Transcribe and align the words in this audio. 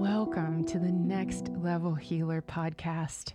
Welcome 0.00 0.64
to 0.64 0.78
the 0.78 0.90
Next 0.90 1.50
Level 1.50 1.94
Healer 1.94 2.40
podcast. 2.40 3.34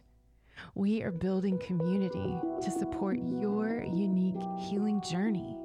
We 0.74 1.04
are 1.04 1.12
building 1.12 1.60
community 1.60 2.40
to 2.64 2.72
support 2.72 3.20
your 3.22 3.84
unique 3.84 4.42
healing 4.67 5.00
journey. 5.08 5.56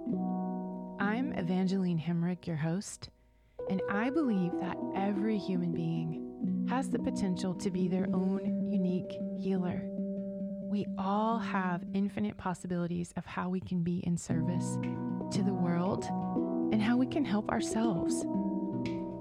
I'm 1.01 1.33
Evangeline 1.33 1.99
Hemrick, 1.99 2.47
your 2.47 2.57
host, 2.57 3.09
and 3.71 3.81
I 3.91 4.11
believe 4.11 4.53
that 4.61 4.77
every 4.95 5.39
human 5.39 5.73
being 5.73 6.67
has 6.69 6.91
the 6.91 6.99
potential 6.99 7.55
to 7.55 7.71
be 7.71 7.89
their 7.89 8.09
own 8.13 8.69
unique 8.71 9.19
healer. 9.39 9.81
We 10.71 10.85
all 10.99 11.39
have 11.39 11.83
infinite 11.95 12.37
possibilities 12.37 13.15
of 13.17 13.25
how 13.25 13.49
we 13.49 13.61
can 13.61 13.83
be 13.83 14.01
in 14.01 14.19
service 14.19 14.77
to 15.33 15.43
the 15.43 15.55
world 15.55 16.05
and 16.75 16.83
how 16.83 16.99
we 16.99 17.07
can 17.07 17.25
help 17.25 17.51
ourselves. 17.51 18.27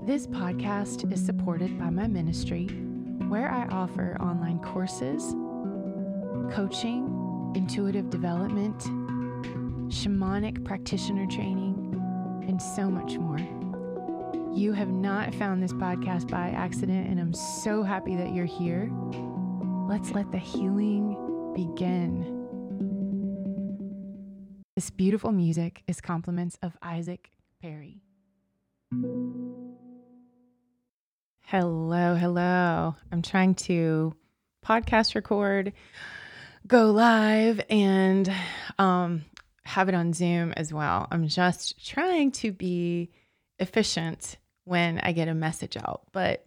This 0.01 0.25
podcast 0.27 1.11
is 1.11 1.23
supported 1.23 1.77
by 1.77 1.89
my 1.89 2.07
ministry, 2.07 2.67
where 3.27 3.51
I 3.51 3.67
offer 3.67 4.17
online 4.19 4.59
courses, 4.59 5.35
coaching, 6.51 7.53
intuitive 7.53 8.09
development, 8.09 8.79
shamanic 9.91 10.63
practitioner 10.63 11.27
training, 11.27 11.75
and 12.47 12.61
so 12.61 12.89
much 12.89 13.17
more. 13.17 13.37
You 14.55 14.71
have 14.71 14.89
not 14.89 15.35
found 15.35 15.61
this 15.61 15.73
podcast 15.73 16.31
by 16.31 16.49
accident, 16.49 17.07
and 17.09 17.19
I'm 17.19 17.33
so 17.33 17.83
happy 17.83 18.15
that 18.15 18.33
you're 18.33 18.45
here. 18.45 18.89
Let's 19.87 20.11
let 20.11 20.31
the 20.31 20.39
healing 20.39 21.53
begin. 21.53 22.37
This 24.75 24.89
beautiful 24.89 25.33
music 25.33 25.83
is 25.87 25.99
compliments 26.01 26.57
of 26.63 26.77
Isaac 26.81 27.31
Perry. 27.61 28.01
Hello, 31.51 32.13
hello. 32.13 32.95
I'm 33.11 33.23
trying 33.23 33.55
to 33.55 34.13
podcast 34.63 35.15
record, 35.15 35.73
go 36.67 36.91
live, 36.91 37.59
and 37.71 38.31
um, 38.77 39.25
have 39.63 39.89
it 39.89 39.95
on 39.95 40.13
Zoom 40.13 40.53
as 40.55 40.71
well. 40.71 41.07
I'm 41.09 41.27
just 41.27 41.83
trying 41.83 42.33
to 42.33 42.51
be 42.51 43.09
efficient 43.57 44.37
when 44.65 44.99
I 44.99 45.11
get 45.11 45.27
a 45.27 45.33
message 45.33 45.75
out, 45.75 46.03
but 46.11 46.45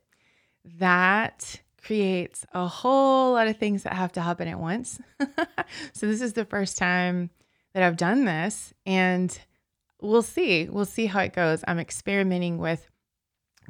that 0.79 1.61
creates 1.85 2.47
a 2.55 2.69
whole 2.69 3.33
lot 3.33 3.48
of 3.48 3.57
things 3.57 3.83
that 3.83 3.95
have 3.95 4.13
to 4.13 4.21
happen 4.21 4.47
at 4.47 4.61
once. 4.61 5.01
so, 5.95 6.07
this 6.07 6.21
is 6.21 6.35
the 6.35 6.45
first 6.45 6.79
time 6.79 7.31
that 7.75 7.83
I've 7.83 7.97
done 7.97 8.25
this, 8.25 8.73
and 8.87 9.37
we'll 10.01 10.23
see. 10.23 10.69
We'll 10.69 10.85
see 10.85 11.07
how 11.07 11.23
it 11.23 11.33
goes. 11.33 11.65
I'm 11.67 11.81
experimenting 11.81 12.59
with 12.59 12.89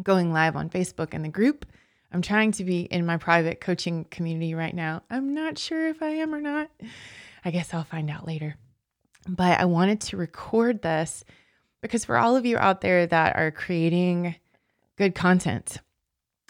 going 0.03 0.33
live 0.33 0.57
on 0.57 0.71
Facebook 0.71 1.15
in 1.15 1.23
the 1.23 1.29
group. 1.29 1.67
I'm 2.13 2.23
trying 2.23 2.53
to 2.53 2.65
be 2.65 2.83
in 2.83 3.07
my 3.07 3.17
private 3.17 3.61
coaching 3.61 4.05
community 4.05 4.55
right 4.55 4.75
now. 4.75 5.03
I'm 5.11 5.35
not 5.35 5.59
sure 5.59 5.89
if 5.89 6.03
I 6.03 6.11
am 6.11 6.35
or 6.35 6.41
not. 6.41 6.71
I 7.45 7.51
guess 7.51 7.73
I'll 7.73 7.85
find 7.85 8.11
out 8.11 8.27
later. 8.27 8.57
But 9.27 9.59
I 9.61 9.65
wanted 9.65 10.01
to 10.03 10.17
record 10.17 10.83
this 10.83 11.25
because 11.81 12.05
for 12.05 12.17
all 12.17 12.37
of 12.37 12.47
you 12.47 12.59
out 12.59 12.81
there 12.81 13.07
that 13.07 13.37
are 13.37 13.51
creating 13.51 14.37
good 14.97 15.15
content, 15.15 15.79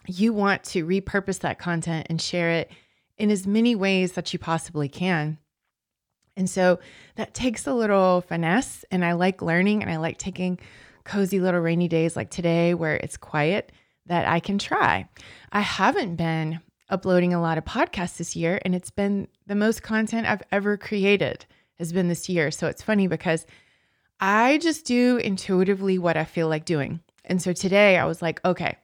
you 0.06 0.32
want 0.32 0.64
to 0.64 0.84
repurpose 0.84 1.40
that 1.40 1.58
content 1.58 2.08
and 2.10 2.20
share 2.20 2.50
it 2.50 2.70
in 3.16 3.30
as 3.30 3.46
many 3.46 3.74
ways 3.74 4.12
that 4.12 4.32
you 4.32 4.38
possibly 4.38 4.88
can. 4.88 5.38
And 6.36 6.48
so 6.48 6.80
that 7.16 7.34
takes 7.34 7.66
a 7.66 7.74
little 7.74 8.22
finesse, 8.22 8.84
and 8.90 9.04
I 9.04 9.12
like 9.12 9.42
learning 9.42 9.82
and 9.82 9.90
I 9.90 9.98
like 9.98 10.18
taking 10.18 10.58
cozy 11.04 11.40
little 11.40 11.60
rainy 11.60 11.88
days 11.88 12.16
like 12.16 12.30
today 12.30 12.74
where 12.74 12.96
it's 12.96 13.16
quiet 13.16 13.72
that 14.06 14.26
I 14.26 14.40
can 14.40 14.58
try. 14.58 15.08
I 15.52 15.60
haven't 15.60 16.16
been 16.16 16.60
uploading 16.88 17.32
a 17.32 17.40
lot 17.40 17.58
of 17.58 17.64
podcasts 17.64 18.18
this 18.18 18.36
year, 18.36 18.60
and 18.64 18.74
it's 18.74 18.90
been 18.90 19.28
the 19.46 19.54
most 19.54 19.82
content 19.82 20.26
I've 20.26 20.42
ever 20.52 20.76
created 20.76 21.46
has 21.78 21.92
been 21.92 22.08
this 22.08 22.28
year. 22.28 22.50
So 22.50 22.66
it's 22.66 22.82
funny 22.82 23.06
because 23.06 23.46
I 24.20 24.58
just 24.58 24.84
do 24.84 25.16
intuitively 25.16 25.98
what 25.98 26.16
I 26.16 26.24
feel 26.24 26.48
like 26.48 26.64
doing. 26.64 27.00
And 27.24 27.40
so 27.40 27.52
today 27.52 27.98
I 27.98 28.04
was 28.04 28.22
like, 28.22 28.44
okay, 28.44 28.76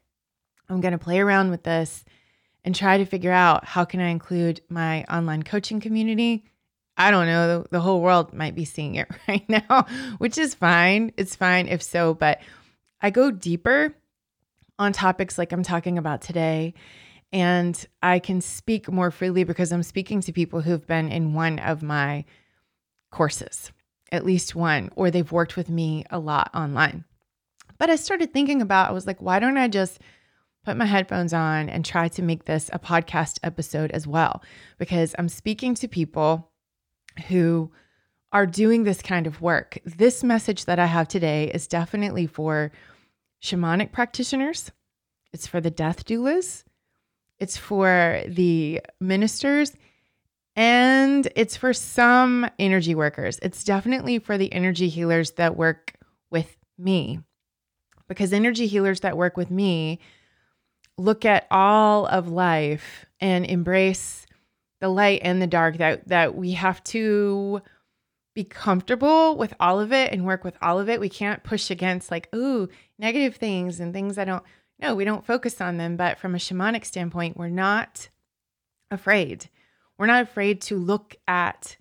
I'm 0.68 0.80
going 0.80 0.92
to 0.92 0.98
play 0.98 1.20
around 1.20 1.50
with 1.50 1.62
this 1.62 2.04
and 2.64 2.74
try 2.74 2.98
to 2.98 3.04
figure 3.04 3.32
out 3.32 3.64
how 3.64 3.84
can 3.84 4.00
I 4.00 4.08
include 4.08 4.60
my 4.68 5.04
online 5.04 5.42
coaching 5.42 5.80
community 5.80 6.44
I 6.98 7.12
don't 7.12 7.26
know, 7.26 7.64
the, 7.70 7.80
whole 7.80 8.00
world 8.00 8.34
might 8.34 8.56
be 8.56 8.64
seeing 8.64 8.96
it 8.96 9.08
right 9.28 9.48
now, 9.48 9.86
which 10.18 10.36
is 10.36 10.54
fine. 10.54 11.12
It's 11.16 11.36
fine 11.36 11.68
if 11.68 11.80
so, 11.80 12.12
but 12.12 12.40
I 13.00 13.10
go 13.10 13.30
deeper 13.30 13.94
on 14.80 14.92
topics 14.92 15.38
like 15.38 15.52
I'm 15.52 15.62
talking 15.62 15.96
about 15.96 16.22
today. 16.22 16.74
And 17.32 17.86
I 18.02 18.18
can 18.18 18.40
speak 18.40 18.90
more 18.90 19.10
freely 19.10 19.44
because 19.44 19.70
I'm 19.70 19.82
speaking 19.82 20.20
to 20.22 20.32
people 20.32 20.60
who've 20.60 20.86
been 20.86 21.12
in 21.12 21.34
one 21.34 21.58
of 21.58 21.82
my 21.82 22.24
courses, 23.12 23.70
at 24.10 24.24
least 24.24 24.56
one, 24.56 24.90
or 24.96 25.10
they've 25.10 25.30
worked 25.30 25.56
with 25.56 25.68
me 25.68 26.04
a 26.10 26.18
lot 26.18 26.50
online. 26.54 27.04
But 27.78 27.90
I 27.90 27.96
started 27.96 28.32
thinking 28.32 28.60
about, 28.60 28.88
I 28.88 28.92
was 28.92 29.06
like, 29.06 29.22
why 29.22 29.38
don't 29.38 29.58
I 29.58 29.68
just 29.68 30.00
put 30.64 30.76
my 30.76 30.86
headphones 30.86 31.32
on 31.32 31.68
and 31.68 31.84
try 31.84 32.08
to 32.08 32.22
make 32.22 32.46
this 32.46 32.70
a 32.72 32.78
podcast 32.78 33.38
episode 33.42 33.90
as 33.92 34.06
well? 34.06 34.42
Because 34.78 35.14
I'm 35.18 35.28
speaking 35.28 35.74
to 35.76 35.86
people 35.86 36.50
who 37.28 37.70
are 38.32 38.46
doing 38.46 38.84
this 38.84 39.02
kind 39.02 39.26
of 39.26 39.40
work. 39.40 39.78
This 39.84 40.22
message 40.22 40.66
that 40.66 40.78
I 40.78 40.86
have 40.86 41.08
today 41.08 41.50
is 41.52 41.66
definitely 41.66 42.26
for 42.26 42.70
shamanic 43.42 43.92
practitioners, 43.92 44.70
it's 45.32 45.46
for 45.46 45.60
the 45.60 45.70
death 45.70 46.04
doulas, 46.04 46.64
it's 47.38 47.56
for 47.56 48.20
the 48.26 48.80
ministers, 49.00 49.72
and 50.56 51.28
it's 51.36 51.56
for 51.56 51.72
some 51.72 52.50
energy 52.58 52.94
workers. 52.94 53.38
It's 53.42 53.62
definitely 53.62 54.18
for 54.18 54.36
the 54.36 54.52
energy 54.52 54.88
healers 54.88 55.32
that 55.32 55.56
work 55.56 55.94
with 56.30 56.56
me. 56.76 57.20
Because 58.08 58.32
energy 58.32 58.66
healers 58.66 59.00
that 59.00 59.16
work 59.16 59.36
with 59.36 59.50
me 59.50 60.00
look 60.96 61.24
at 61.24 61.46
all 61.50 62.06
of 62.06 62.28
life 62.28 63.06
and 63.20 63.46
embrace 63.46 64.26
the 64.80 64.88
light 64.88 65.20
and 65.24 65.40
the 65.42 65.46
dark 65.46 65.78
that 65.78 66.08
that 66.08 66.34
we 66.34 66.52
have 66.52 66.82
to 66.84 67.60
be 68.34 68.44
comfortable 68.44 69.36
with 69.36 69.52
all 69.58 69.80
of 69.80 69.92
it 69.92 70.12
and 70.12 70.24
work 70.24 70.44
with 70.44 70.56
all 70.62 70.78
of 70.78 70.88
it. 70.88 71.00
We 71.00 71.08
can't 71.08 71.42
push 71.42 71.70
against 71.70 72.10
like, 72.10 72.28
ooh, 72.34 72.68
negative 72.98 73.36
things 73.36 73.80
and 73.80 73.92
things 73.92 74.18
I 74.18 74.24
don't 74.24 74.44
no, 74.80 74.94
we 74.94 75.04
don't 75.04 75.26
focus 75.26 75.60
on 75.60 75.76
them, 75.76 75.96
but 75.96 76.18
from 76.18 76.34
a 76.34 76.38
shamanic 76.38 76.84
standpoint, 76.84 77.36
we're 77.36 77.48
not 77.48 78.10
afraid. 78.90 79.50
We're 79.98 80.06
not 80.06 80.22
afraid 80.22 80.60
to 80.62 80.76
look 80.76 81.16
at 81.26 81.76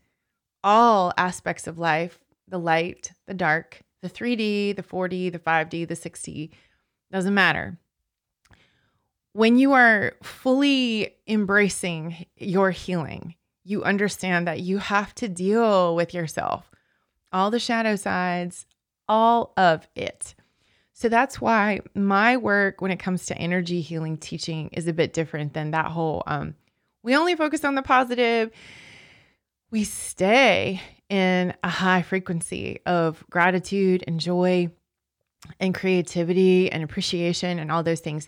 all 0.63 1.13
aspects 1.15 1.67
of 1.67 1.77
life, 1.77 2.19
the 2.47 2.57
light, 2.57 3.11
the 3.27 3.35
dark, 3.35 3.81
the 4.01 4.09
3D, 4.09 4.75
the 4.75 4.83
4D, 4.83 5.31
the 5.31 5.39
5D, 5.39 5.87
the 5.87 5.95
6D, 5.95 6.49
doesn't 7.11 7.33
matter 7.33 7.77
when 9.33 9.57
you 9.57 9.73
are 9.73 10.13
fully 10.23 11.15
embracing 11.27 12.25
your 12.37 12.71
healing, 12.71 13.35
you 13.63 13.83
understand 13.83 14.47
that 14.47 14.61
you 14.61 14.77
have 14.77 15.13
to 15.15 15.27
deal 15.27 15.95
with 15.95 16.13
yourself, 16.13 16.71
all 17.31 17.51
the 17.51 17.59
shadow 17.59 17.95
sides, 17.95 18.65
all 19.07 19.53
of 19.57 19.87
it. 19.95 20.35
So 20.93 21.09
that's 21.09 21.39
why 21.39 21.81
my 21.93 22.37
work 22.37 22.81
when 22.81 22.91
it 22.91 22.99
comes 22.99 23.27
to 23.27 23.37
energy 23.37 23.81
healing 23.81 24.17
teaching 24.17 24.69
is 24.73 24.87
a 24.87 24.93
bit 24.93 25.13
different 25.13 25.53
than 25.53 25.71
that 25.71 25.91
whole 25.91 26.23
um, 26.25 26.55
we 27.07 27.15
only 27.15 27.35
focus 27.37 27.63
on 27.63 27.75
the 27.75 27.81
positive. 27.81 28.51
We 29.71 29.85
stay 29.85 30.81
in 31.07 31.53
a 31.63 31.69
high 31.69 32.01
frequency 32.01 32.81
of 32.85 33.23
gratitude 33.29 34.03
and 34.05 34.19
joy 34.19 34.71
and 35.57 35.73
creativity 35.73 36.69
and 36.69 36.83
appreciation 36.83 37.59
and 37.59 37.71
all 37.71 37.81
those 37.81 38.01
things. 38.01 38.27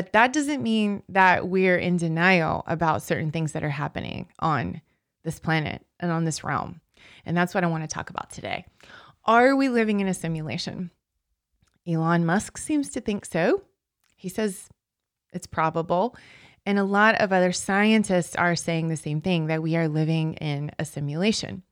But 0.00 0.14
that 0.14 0.32
doesn't 0.32 0.62
mean 0.62 1.02
that 1.10 1.48
we're 1.48 1.76
in 1.76 1.98
denial 1.98 2.64
about 2.66 3.02
certain 3.02 3.30
things 3.30 3.52
that 3.52 3.62
are 3.62 3.68
happening 3.68 4.28
on 4.38 4.80
this 5.24 5.38
planet 5.38 5.84
and 5.98 6.10
on 6.10 6.24
this 6.24 6.42
realm. 6.42 6.80
And 7.26 7.36
that's 7.36 7.54
what 7.54 7.64
I 7.64 7.66
want 7.66 7.82
to 7.84 7.94
talk 7.94 8.08
about 8.08 8.30
today. 8.30 8.64
Are 9.26 9.54
we 9.54 9.68
living 9.68 10.00
in 10.00 10.08
a 10.08 10.14
simulation? 10.14 10.90
Elon 11.86 12.24
Musk 12.24 12.56
seems 12.56 12.88
to 12.92 13.02
think 13.02 13.26
so. 13.26 13.64
He 14.16 14.30
says 14.30 14.70
it's 15.34 15.46
probable. 15.46 16.16
And 16.64 16.78
a 16.78 16.84
lot 16.84 17.16
of 17.16 17.30
other 17.30 17.52
scientists 17.52 18.34
are 18.34 18.56
saying 18.56 18.88
the 18.88 18.96
same 18.96 19.20
thing 19.20 19.48
that 19.48 19.62
we 19.62 19.76
are 19.76 19.86
living 19.86 20.32
in 20.36 20.70
a 20.78 20.86
simulation 20.86 21.62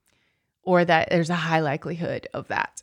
or 0.62 0.84
that 0.84 1.08
there's 1.08 1.30
a 1.30 1.34
high 1.34 1.60
likelihood 1.60 2.28
of 2.34 2.48
that. 2.48 2.82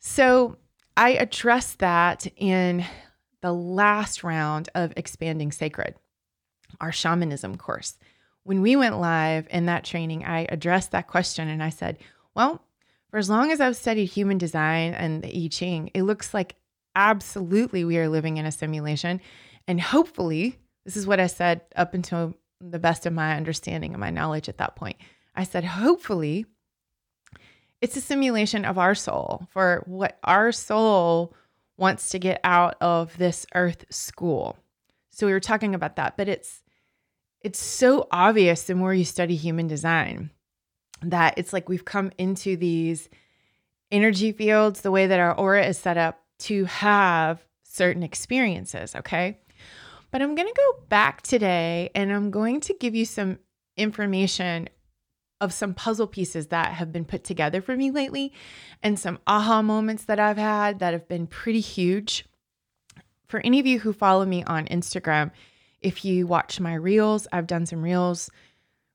So 0.00 0.58
I 0.98 1.12
address 1.12 1.76
that 1.76 2.26
in 2.36 2.84
the 3.44 3.52
last 3.52 4.24
round 4.24 4.70
of 4.74 4.94
Expanding 4.96 5.52
Sacred, 5.52 5.96
our 6.80 6.90
shamanism 6.90 7.58
course. 7.58 7.98
When 8.42 8.62
we 8.62 8.74
went 8.74 8.98
live 8.98 9.46
in 9.50 9.66
that 9.66 9.84
training, 9.84 10.24
I 10.24 10.46
addressed 10.48 10.92
that 10.92 11.08
question 11.08 11.48
and 11.48 11.62
I 11.62 11.68
said, 11.68 11.98
well, 12.34 12.64
for 13.10 13.18
as 13.18 13.28
long 13.28 13.52
as 13.52 13.60
I've 13.60 13.76
studied 13.76 14.06
human 14.06 14.38
design 14.38 14.94
and 14.94 15.22
the 15.22 15.44
I 15.44 15.48
Ching, 15.48 15.90
it 15.92 16.04
looks 16.04 16.32
like 16.32 16.56
absolutely 16.94 17.84
we 17.84 17.98
are 17.98 18.08
living 18.08 18.38
in 18.38 18.46
a 18.46 18.50
simulation. 18.50 19.20
And 19.68 19.78
hopefully, 19.78 20.58
this 20.86 20.96
is 20.96 21.06
what 21.06 21.20
I 21.20 21.26
said 21.26 21.60
up 21.76 21.92
until 21.92 22.32
the 22.62 22.78
best 22.78 23.04
of 23.04 23.12
my 23.12 23.36
understanding 23.36 23.92
and 23.92 24.00
my 24.00 24.08
knowledge 24.08 24.48
at 24.48 24.56
that 24.56 24.74
point. 24.74 24.96
I 25.36 25.44
said, 25.44 25.66
hopefully, 25.66 26.46
it's 27.82 27.98
a 27.98 28.00
simulation 28.00 28.64
of 28.64 28.78
our 28.78 28.94
soul 28.94 29.46
for 29.50 29.82
what 29.84 30.18
our 30.24 30.50
soul 30.50 31.34
wants 31.76 32.10
to 32.10 32.18
get 32.18 32.40
out 32.44 32.76
of 32.80 33.16
this 33.18 33.46
earth 33.54 33.84
school. 33.90 34.56
So 35.10 35.26
we 35.26 35.32
were 35.32 35.40
talking 35.40 35.74
about 35.74 35.96
that, 35.96 36.16
but 36.16 36.28
it's 36.28 36.62
it's 37.40 37.60
so 37.60 38.08
obvious 38.10 38.62
the 38.62 38.74
more 38.74 38.94
you 38.94 39.04
study 39.04 39.36
human 39.36 39.66
design 39.66 40.30
that 41.02 41.34
it's 41.36 41.52
like 41.52 41.68
we've 41.68 41.84
come 41.84 42.10
into 42.16 42.56
these 42.56 43.08
energy 43.90 44.32
fields, 44.32 44.80
the 44.80 44.90
way 44.90 45.06
that 45.06 45.20
our 45.20 45.34
aura 45.34 45.66
is 45.66 45.78
set 45.78 45.98
up 45.98 46.22
to 46.38 46.64
have 46.64 47.44
certain 47.62 48.02
experiences, 48.02 48.94
okay? 48.96 49.38
But 50.10 50.22
I'm 50.22 50.34
going 50.34 50.48
to 50.48 50.54
go 50.56 50.84
back 50.88 51.22
today 51.22 51.90
and 51.94 52.12
I'm 52.12 52.30
going 52.30 52.60
to 52.62 52.74
give 52.74 52.94
you 52.94 53.04
some 53.04 53.38
information 53.76 54.68
of 55.40 55.52
some 55.52 55.74
puzzle 55.74 56.06
pieces 56.06 56.48
that 56.48 56.72
have 56.72 56.92
been 56.92 57.04
put 57.04 57.24
together 57.24 57.60
for 57.60 57.76
me 57.76 57.90
lately 57.90 58.32
and 58.82 58.98
some 58.98 59.18
aha 59.26 59.62
moments 59.62 60.04
that 60.04 60.20
I've 60.20 60.38
had 60.38 60.78
that 60.78 60.92
have 60.92 61.08
been 61.08 61.26
pretty 61.26 61.60
huge. 61.60 62.24
For 63.26 63.40
any 63.40 63.58
of 63.60 63.66
you 63.66 63.80
who 63.80 63.92
follow 63.92 64.24
me 64.24 64.44
on 64.44 64.66
Instagram, 64.66 65.30
if 65.80 66.04
you 66.04 66.26
watch 66.26 66.60
my 66.60 66.74
reels, 66.74 67.26
I've 67.32 67.46
done 67.46 67.66
some 67.66 67.82
reels 67.82 68.30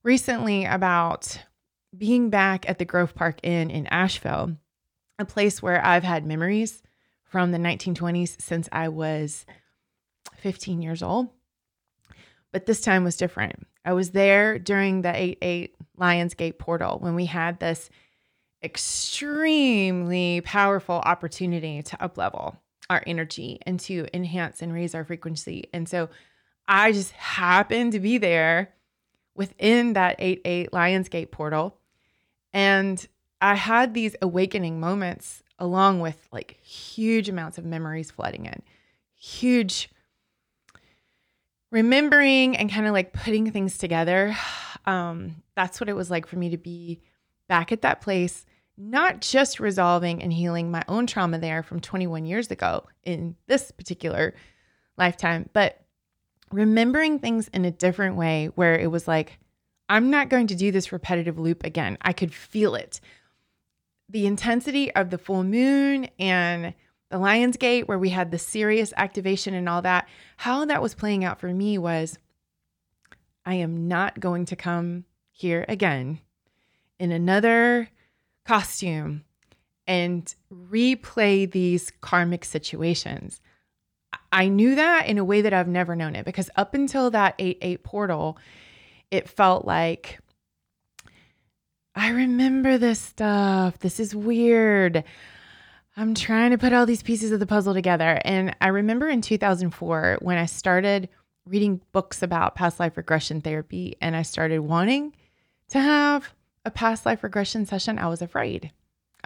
recently 0.03 0.65
about 0.65 1.39
being 1.95 2.29
back 2.29 2.67
at 2.69 2.79
the 2.79 2.85
Grove 2.85 3.15
Park 3.15 3.39
Inn 3.43 3.69
in 3.69 3.87
Asheville, 3.87 4.55
a 5.17 5.25
place 5.25 5.61
where 5.61 5.83
I've 5.85 6.03
had 6.03 6.25
memories 6.25 6.81
from 7.25 7.51
the 7.51 7.57
1920s 7.57 8.41
since 8.41 8.69
I 8.71 8.89
was 8.89 9.45
15 10.37 10.81
years 10.81 11.03
old. 11.03 11.29
But 12.51 12.65
this 12.65 12.81
time 12.81 13.03
was 13.03 13.15
different. 13.15 13.67
I 13.85 13.93
was 13.93 14.11
there 14.11 14.59
during 14.59 15.01
the 15.01 15.15
8 15.15 15.37
8 15.41 15.75
Lionsgate 15.99 16.57
portal 16.57 16.97
when 16.99 17.15
we 17.15 17.25
had 17.25 17.59
this 17.59 17.89
extremely 18.63 20.41
powerful 20.41 20.95
opportunity 20.95 21.81
to 21.81 21.97
uplevel 21.97 22.57
our 22.89 23.03
energy 23.05 23.59
and 23.65 23.79
to 23.79 24.07
enhance 24.13 24.61
and 24.61 24.73
raise 24.73 24.95
our 24.95 25.03
frequency. 25.03 25.69
And 25.73 25.87
so 25.87 26.09
I 26.67 26.91
just 26.91 27.11
happened 27.13 27.93
to 27.93 27.99
be 27.99 28.17
there 28.17 28.73
within 29.35 29.93
that 29.93 30.15
8 30.19 30.41
8 30.43 30.71
Lionsgate 30.71 31.31
portal. 31.31 31.77
And 32.51 33.05
I 33.41 33.55
had 33.55 33.93
these 33.93 34.15
awakening 34.21 34.79
moments 34.79 35.43
along 35.59 35.99
with 35.99 36.27
like 36.31 36.59
huge 36.61 37.29
amounts 37.29 37.57
of 37.57 37.65
memories 37.65 38.11
flooding 38.11 38.45
in, 38.45 38.61
huge 39.15 39.89
remembering 41.71 42.57
and 42.57 42.71
kind 42.71 42.87
of 42.87 42.93
like 42.93 43.13
putting 43.13 43.51
things 43.51 43.77
together. 43.77 44.35
Um, 44.85 45.43
that's 45.55 45.79
what 45.79 45.89
it 45.89 45.95
was 45.95 46.09
like 46.09 46.25
for 46.25 46.37
me 46.37 46.49
to 46.49 46.57
be 46.57 47.01
back 47.47 47.71
at 47.71 47.83
that 47.83 48.01
place, 48.01 48.45
not 48.75 49.21
just 49.21 49.59
resolving 49.59 50.23
and 50.23 50.33
healing 50.33 50.71
my 50.71 50.83
own 50.87 51.05
trauma 51.05 51.37
there 51.37 51.61
from 51.61 51.79
21 51.79 52.25
years 52.25 52.49
ago 52.49 52.87
in 53.03 53.35
this 53.45 53.69
particular 53.69 54.33
lifetime, 54.97 55.47
but 55.53 55.83
remembering 56.51 57.19
things 57.19 57.49
in 57.49 57.65
a 57.65 57.71
different 57.71 58.15
way 58.15 58.47
where 58.55 58.79
it 58.79 58.89
was 58.89 59.07
like, 59.07 59.37
I'm 59.89 60.09
not 60.09 60.29
going 60.29 60.47
to 60.47 60.55
do 60.55 60.71
this 60.71 60.91
repetitive 60.91 61.37
loop 61.37 61.63
again. 61.63 61.97
I 62.01 62.13
could 62.13 62.33
feel 62.33 62.73
it 62.73 62.99
the 64.09 64.25
intensity 64.25 64.93
of 64.95 65.11
the 65.11 65.17
full 65.17 65.43
moon 65.43 66.09
and 66.17 66.73
the 67.09 67.17
Lion's 67.17 67.57
Gate, 67.57 67.87
where 67.87 67.99
we 67.99 68.09
had 68.09 68.31
the 68.31 68.39
Sirius 68.39 68.93
activation 68.95 69.53
and 69.53 69.67
all 69.67 69.81
that, 69.81 70.07
how 70.37 70.65
that 70.65 70.81
was 70.81 70.95
playing 70.95 71.23
out 71.23 71.39
for 71.39 71.47
me 71.47 71.77
was 71.77 72.17
I 73.45 73.55
am 73.55 73.87
not 73.87 74.19
going 74.19 74.45
to 74.45 74.55
come 74.55 75.05
here 75.31 75.65
again 75.67 76.19
in 76.99 77.11
another 77.11 77.89
costume 78.45 79.23
and 79.87 80.35
replay 80.53 81.49
these 81.49 81.91
karmic 82.01 82.45
situations. 82.45 83.41
I 84.31 84.47
knew 84.47 84.75
that 84.75 85.07
in 85.07 85.17
a 85.17 85.23
way 85.23 85.41
that 85.41 85.53
I've 85.53 85.67
never 85.67 85.95
known 85.95 86.15
it 86.15 86.25
because 86.25 86.49
up 86.55 86.75
until 86.75 87.09
that 87.11 87.35
8 87.39 87.57
8 87.61 87.83
portal, 87.83 88.37
it 89.09 89.27
felt 89.27 89.65
like 89.65 90.19
I 91.95 92.09
remember 92.09 92.77
this 92.77 92.99
stuff. 92.99 93.79
This 93.79 93.99
is 93.99 94.15
weird. 94.15 95.03
I'm 95.99 96.13
trying 96.13 96.51
to 96.51 96.57
put 96.57 96.71
all 96.71 96.85
these 96.85 97.03
pieces 97.03 97.33
of 97.33 97.41
the 97.41 97.45
puzzle 97.45 97.73
together. 97.73 98.21
And 98.23 98.55
I 98.61 98.69
remember 98.69 99.09
in 99.09 99.19
2004 99.19 100.19
when 100.21 100.37
I 100.37 100.45
started 100.45 101.09
reading 101.45 101.81
books 101.91 102.23
about 102.23 102.55
past 102.55 102.79
life 102.79 102.95
regression 102.95 103.41
therapy 103.41 103.97
and 103.99 104.15
I 104.15 104.21
started 104.21 104.59
wanting 104.59 105.13
to 105.71 105.81
have 105.81 106.29
a 106.63 106.71
past 106.71 107.05
life 107.05 107.21
regression 107.21 107.65
session, 107.65 107.99
I 107.99 108.07
was 108.07 108.21
afraid. 108.21 108.71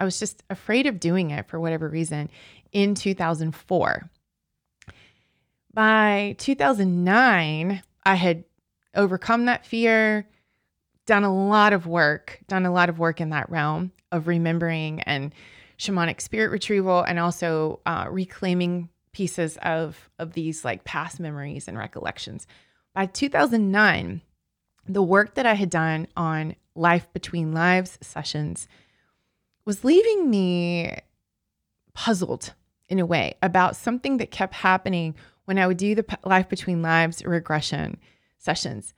I 0.00 0.04
was 0.04 0.18
just 0.18 0.42
afraid 0.50 0.88
of 0.88 0.98
doing 0.98 1.30
it 1.30 1.46
for 1.46 1.60
whatever 1.60 1.88
reason 1.88 2.28
in 2.72 2.96
2004. 2.96 4.10
By 5.72 6.34
2009, 6.38 7.82
I 8.04 8.14
had 8.16 8.42
overcome 8.96 9.44
that 9.44 9.64
fear 9.64 10.28
done 11.06 11.22
a 11.22 11.32
lot 11.32 11.72
of 11.72 11.86
work, 11.86 12.40
done 12.48 12.66
a 12.66 12.72
lot 12.72 12.88
of 12.88 12.98
work 12.98 13.20
in 13.20 13.30
that 13.30 13.48
realm 13.48 13.92
of 14.10 14.26
remembering 14.26 15.02
and 15.02 15.32
shamanic 15.78 16.20
spirit 16.20 16.50
retrieval 16.50 17.02
and 17.02 17.18
also 17.18 17.80
uh, 17.86 18.06
reclaiming 18.10 18.88
pieces 19.12 19.56
of 19.62 20.10
of 20.18 20.32
these 20.32 20.64
like 20.64 20.84
past 20.84 21.20
memories 21.20 21.68
and 21.68 21.78
recollections. 21.78 22.46
By 22.94 23.06
2009, 23.06 24.20
the 24.86 25.02
work 25.02 25.34
that 25.34 25.46
I 25.46 25.54
had 25.54 25.70
done 25.70 26.06
on 26.16 26.56
life 26.74 27.12
between 27.12 27.52
lives 27.52 27.98
sessions 28.00 28.68
was 29.64 29.84
leaving 29.84 30.30
me 30.30 30.96
puzzled 31.94 32.54
in 32.88 32.98
a 32.98 33.06
way 33.06 33.34
about 33.40 33.76
something 33.76 34.18
that 34.18 34.30
kept 34.30 34.54
happening 34.54 35.14
when 35.46 35.58
I 35.58 35.66
would 35.66 35.76
do 35.76 35.94
the 35.94 36.18
life 36.24 36.48
between 36.48 36.82
lives 36.82 37.24
regression 37.24 37.98
sessions. 38.38 38.94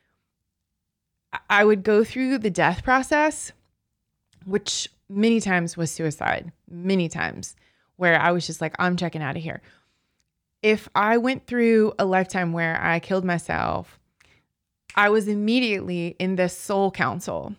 I 1.51 1.65
would 1.65 1.83
go 1.83 2.03
through 2.05 2.39
the 2.39 2.51
death 2.51 2.83
process, 2.83 3.53
which 4.45 4.89
many 5.09 5.41
times 5.41 5.77
was 5.77 5.91
suicide, 5.91 6.53
many 6.69 7.09
times 7.09 7.57
where 7.97 8.21
I 8.21 8.33
was 8.33 8.47
just 8.47 8.61
like, 8.61 8.75
I'm 8.79 8.97
checking 8.97 9.23
out 9.23 9.37
of 9.37 9.43
here. 9.43 9.63
If 10.63 10.89
I 10.95 11.19
went 11.19 11.47
through 11.47 11.95
a 11.99 12.05
lifetime 12.05 12.53
where 12.53 12.81
I 12.83 12.99
killed 12.99 13.25
myself, 13.25 13.99
I 14.95 15.11
was 15.11 15.29
immediately 15.29 16.17
in 16.19 16.37
this 16.37 16.57
soul 16.57 16.91
council 16.91 17.55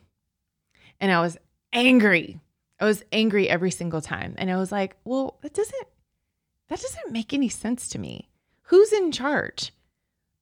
and 0.99 1.11
I 1.11 1.21
was 1.21 1.37
angry. 1.73 2.39
I 2.79 2.85
was 2.85 3.03
angry 3.11 3.49
every 3.49 3.71
single 3.71 4.01
time. 4.01 4.35
And 4.37 4.51
I 4.51 4.57
was 4.57 4.71
like, 4.71 4.95
well, 5.03 5.37
that 5.41 5.53
doesn't 5.53 5.87
that 6.69 6.81
doesn't 6.81 7.13
make 7.13 7.33
any 7.33 7.47
sense 7.47 7.87
to 7.89 7.99
me. 7.99 8.27
Who's 8.63 8.91
in 8.91 9.11
charge? 9.11 9.71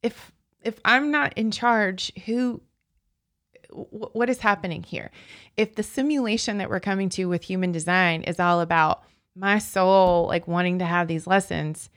If 0.01 0.31
if 0.62 0.79
I'm 0.83 1.12
not 1.12 1.33
in 1.38 1.51
charge, 1.51 2.12
who 2.25 2.62
what 3.89 4.29
is 4.29 4.39
happening 4.39 4.84
here? 4.84 5.12
If 5.58 5.75
the 5.75 5.84
simulation 5.84 6.58
that 6.58 6.70
we're 6.70 6.79
coming 6.79 7.10
to 7.10 7.25
with 7.25 7.44
human 7.44 7.72
design 7.72 8.24
is 8.24 8.39
all 8.39 8.62
about 8.62 9.03
my 9.36 9.60
soul 9.60 10.27
like 10.27 10.48
wanting 10.48 10.79
to 10.79 10.86
have 10.86 11.08
these 11.08 11.27
lessons, 11.27 11.89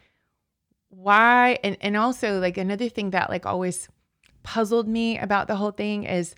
why 0.91 1.59
and 1.63 1.77
and 1.81 1.97
also 1.97 2.41
like 2.41 2.57
another 2.57 2.89
thing 2.89 3.11
that 3.11 3.31
like 3.31 3.47
always 3.47 3.89
puzzled 4.43 4.89
me 4.89 5.19
about 5.19 5.47
the 5.47 5.57
whole 5.57 5.71
thing 5.71 6.05
is 6.05 6.35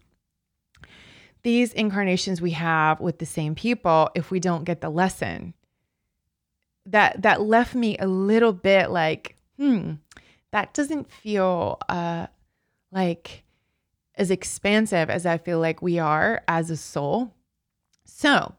these 1.43 1.73
incarnations 1.73 2.41
we 2.41 2.51
have 2.51 3.01
with 3.01 3.19
the 3.19 3.27
same 3.27 3.55
people 3.55 4.11
if 4.15 4.31
we 4.31 4.41
don't 4.41 4.65
get 4.65 4.81
the 4.81 4.91
lesson 4.91 5.55
that 6.87 7.23
that 7.23 7.41
left 7.41 7.75
me 7.75 7.97
a 7.99 8.07
little 8.07 8.53
bit 8.53 8.91
like 8.91 9.37
hmm 9.57 9.93
that 10.51 10.75
doesn't 10.75 11.11
feel 11.11 11.79
uh 11.89 12.27
like 12.91 13.45
as 14.21 14.31
expansive 14.31 15.09
as 15.09 15.25
I 15.25 15.39
feel 15.39 15.59
like 15.59 15.81
we 15.81 15.99
are 15.99 16.43
as 16.47 16.71
a 16.71 16.77
soul. 16.77 17.33
So, 18.05 18.55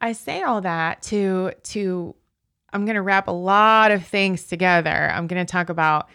I 0.00 0.12
say 0.12 0.42
all 0.42 0.62
that 0.62 1.02
to 1.02 1.52
to 1.64 2.14
I'm 2.72 2.86
going 2.86 2.96
to 2.96 3.02
wrap 3.02 3.28
a 3.28 3.32
lot 3.32 3.92
of 3.92 4.04
things 4.04 4.44
together. 4.44 5.10
I'm 5.14 5.26
going 5.26 5.44
to 5.44 5.50
talk 5.50 5.68
about 5.68 6.08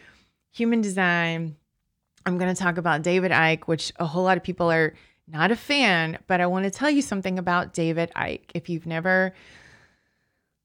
human 0.52 0.82
design. 0.82 1.56
I'm 2.26 2.38
going 2.38 2.54
to 2.54 2.62
talk 2.62 2.78
about 2.78 3.04
David 3.04 3.32
Icke, 3.32 3.64
which 3.66 3.94
a 3.98 4.06
whole 4.06 4.24
lot 4.24 4.38
of 4.38 4.44
people 4.44 4.72
are 4.72 4.94
not 5.28 5.52
a 5.52 5.56
fan, 5.56 6.18
but 6.28 6.42
I 6.42 6.48
want 6.48 6.66
to 6.66 6.72
tell 6.72 6.90
you 6.90 7.02
something 7.02 7.40
about 7.40 7.74
David 7.74 8.12
Icke. 8.16 8.50
If 8.54 8.68
you've 8.68 8.86
never 8.86 9.34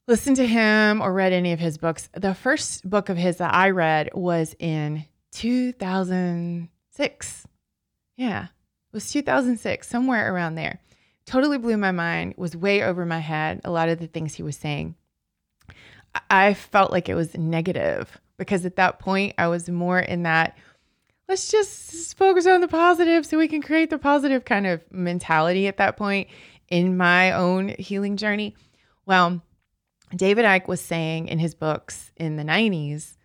listened 0.09 0.37
to 0.37 0.47
him 0.47 1.03
or 1.03 1.13
read 1.13 1.33
any 1.33 1.53
of 1.53 1.61
his 1.61 1.79
books, 1.79 2.09
the 2.15 2.35
first 2.35 2.89
book 2.89 3.09
of 3.09 3.17
his 3.17 3.37
that 3.37 3.55
I 3.55 3.71
read 3.71 4.11
was 4.15 4.57
in 4.59 5.05
2006. 5.33 7.47
Yeah, 8.17 8.45
it 8.45 8.93
was 8.93 9.11
2006, 9.13 9.89
somewhere 9.89 10.33
around 10.33 10.55
there. 10.55 10.81
Totally 11.27 11.59
blew 11.59 11.77
my 11.77 11.93
mind, 11.93 12.35
was 12.37 12.57
way 12.57 12.83
over 12.83 13.05
my 13.05 13.19
head, 13.19 13.61
a 13.65 13.71
lot 13.71 13.89
of 13.89 13.99
the 13.99 14.07
things 14.07 14.35
he 14.35 14.43
was 14.43 14.57
saying. 14.57 14.95
I 16.31 16.55
felt 16.55 16.93
like 16.93 17.09
it 17.09 17.15
was 17.15 17.37
negative 17.37 18.19
because 18.39 18.65
at 18.65 18.77
that 18.77 18.99
point 18.99 19.35
I 19.39 19.49
was 19.49 19.69
more 19.69 19.99
in 19.99 20.23
that 20.23 20.57
let's 21.29 21.51
just 21.51 22.17
focus 22.17 22.47
on 22.47 22.61
the 22.61 22.69
positive 22.69 23.27
so 23.27 23.39
we 23.39 23.49
can 23.49 23.63
create 23.63 23.91
the 23.91 23.99
positive 23.99 24.45
kind 24.45 24.67
of 24.67 24.81
mentality 24.93 25.67
at 25.67 25.77
that 25.79 25.97
point 25.97 26.29
in 26.69 26.97
my 26.97 27.33
own 27.33 27.71
healing 27.79 28.17
journey. 28.17 28.55
Well, 29.05 29.43
David 30.15 30.45
Icke 30.45 30.69
was 30.69 30.81
saying 30.81 31.29
in 31.29 31.39
his 31.39 31.55
books 31.55 32.13
in 32.17 32.37
the 32.37 32.45
90s 32.45 33.16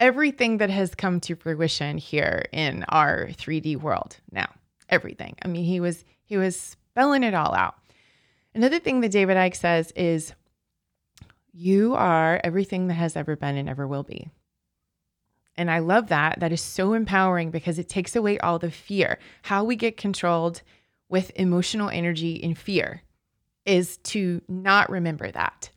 everything 0.00 0.58
that 0.58 0.70
has 0.70 0.94
come 0.94 1.20
to 1.20 1.34
fruition 1.34 1.98
here 1.98 2.44
in 2.52 2.84
our 2.88 3.28
3D 3.28 3.76
world 3.76 4.18
now. 4.30 4.48
Everything. 4.88 5.36
I 5.44 5.48
mean, 5.48 5.64
he 5.64 5.80
was 5.80 6.04
he 6.24 6.36
was 6.36 6.56
spelling 6.58 7.22
it 7.22 7.34
all 7.34 7.54
out. 7.54 7.76
Another 8.54 8.78
thing 8.78 9.00
that 9.00 9.12
David 9.12 9.36
Icke 9.36 9.56
says 9.56 9.92
is 9.92 10.34
you 11.52 11.94
are 11.94 12.40
everything 12.42 12.88
that 12.88 12.94
has 12.94 13.16
ever 13.16 13.36
been 13.36 13.56
and 13.56 13.68
ever 13.68 13.86
will 13.86 14.02
be. 14.02 14.28
And 15.56 15.70
I 15.70 15.80
love 15.80 16.08
that. 16.08 16.38
That 16.38 16.52
is 16.52 16.60
so 16.60 16.92
empowering 16.92 17.50
because 17.50 17.78
it 17.78 17.88
takes 17.88 18.14
away 18.14 18.38
all 18.38 18.58
the 18.58 18.70
fear. 18.70 19.18
How 19.42 19.64
we 19.64 19.74
get 19.74 19.96
controlled 19.96 20.62
with 21.08 21.32
emotional 21.34 21.90
energy 21.90 22.42
and 22.42 22.56
fear 22.56 23.02
is 23.66 23.96
to 23.98 24.40
not 24.48 24.88
remember 24.88 25.30
that. 25.30 25.70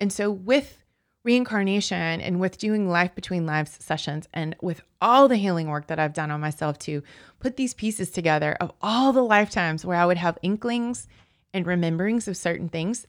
And 0.00 0.12
so, 0.12 0.30
with 0.30 0.79
reincarnation 1.22 2.20
and 2.20 2.40
with 2.40 2.58
doing 2.58 2.88
life 2.88 3.14
between 3.14 3.46
lives 3.46 3.76
sessions 3.80 4.26
and 4.32 4.56
with 4.62 4.82
all 5.00 5.28
the 5.28 5.36
healing 5.36 5.68
work 5.68 5.86
that 5.88 5.98
I've 5.98 6.14
done 6.14 6.30
on 6.30 6.40
myself 6.40 6.78
to 6.80 7.02
put 7.38 7.56
these 7.56 7.74
pieces 7.74 8.10
together 8.10 8.56
of 8.60 8.72
all 8.80 9.12
the 9.12 9.22
lifetimes 9.22 9.84
where 9.84 9.98
I 9.98 10.06
would 10.06 10.16
have 10.16 10.38
inklings 10.42 11.08
and 11.52 11.66
rememberings 11.66 12.26
of 12.26 12.36
certain 12.36 12.68
things, 12.68 13.06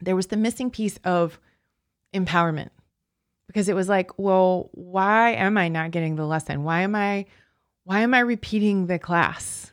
there 0.00 0.16
was 0.16 0.28
the 0.28 0.36
missing 0.36 0.70
piece 0.70 0.98
of 1.04 1.38
empowerment 2.12 2.70
because 3.46 3.68
it 3.68 3.74
was 3.74 3.88
like, 3.88 4.18
well, 4.18 4.68
why 4.72 5.32
am 5.32 5.56
I 5.58 5.68
not 5.68 5.90
getting 5.90 6.16
the 6.16 6.26
lesson? 6.26 6.64
Why 6.64 6.82
am 6.82 6.94
I 6.94 7.26
why 7.84 8.00
am 8.00 8.12
I 8.12 8.20
repeating 8.20 8.86
the 8.86 8.98
class? 8.98 9.72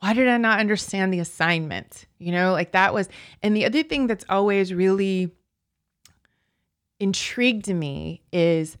Why 0.00 0.14
did 0.14 0.28
I 0.28 0.36
not 0.36 0.60
understand 0.60 1.12
the 1.12 1.20
assignment? 1.20 2.06
You 2.18 2.32
know, 2.32 2.52
like 2.52 2.72
that 2.72 2.94
was 2.94 3.08
and 3.42 3.54
the 3.56 3.66
other 3.66 3.82
thing 3.82 4.06
that's 4.06 4.24
always 4.28 4.72
really 4.72 5.32
intrigued 7.00 7.68
me 7.68 8.22
is 8.32 8.76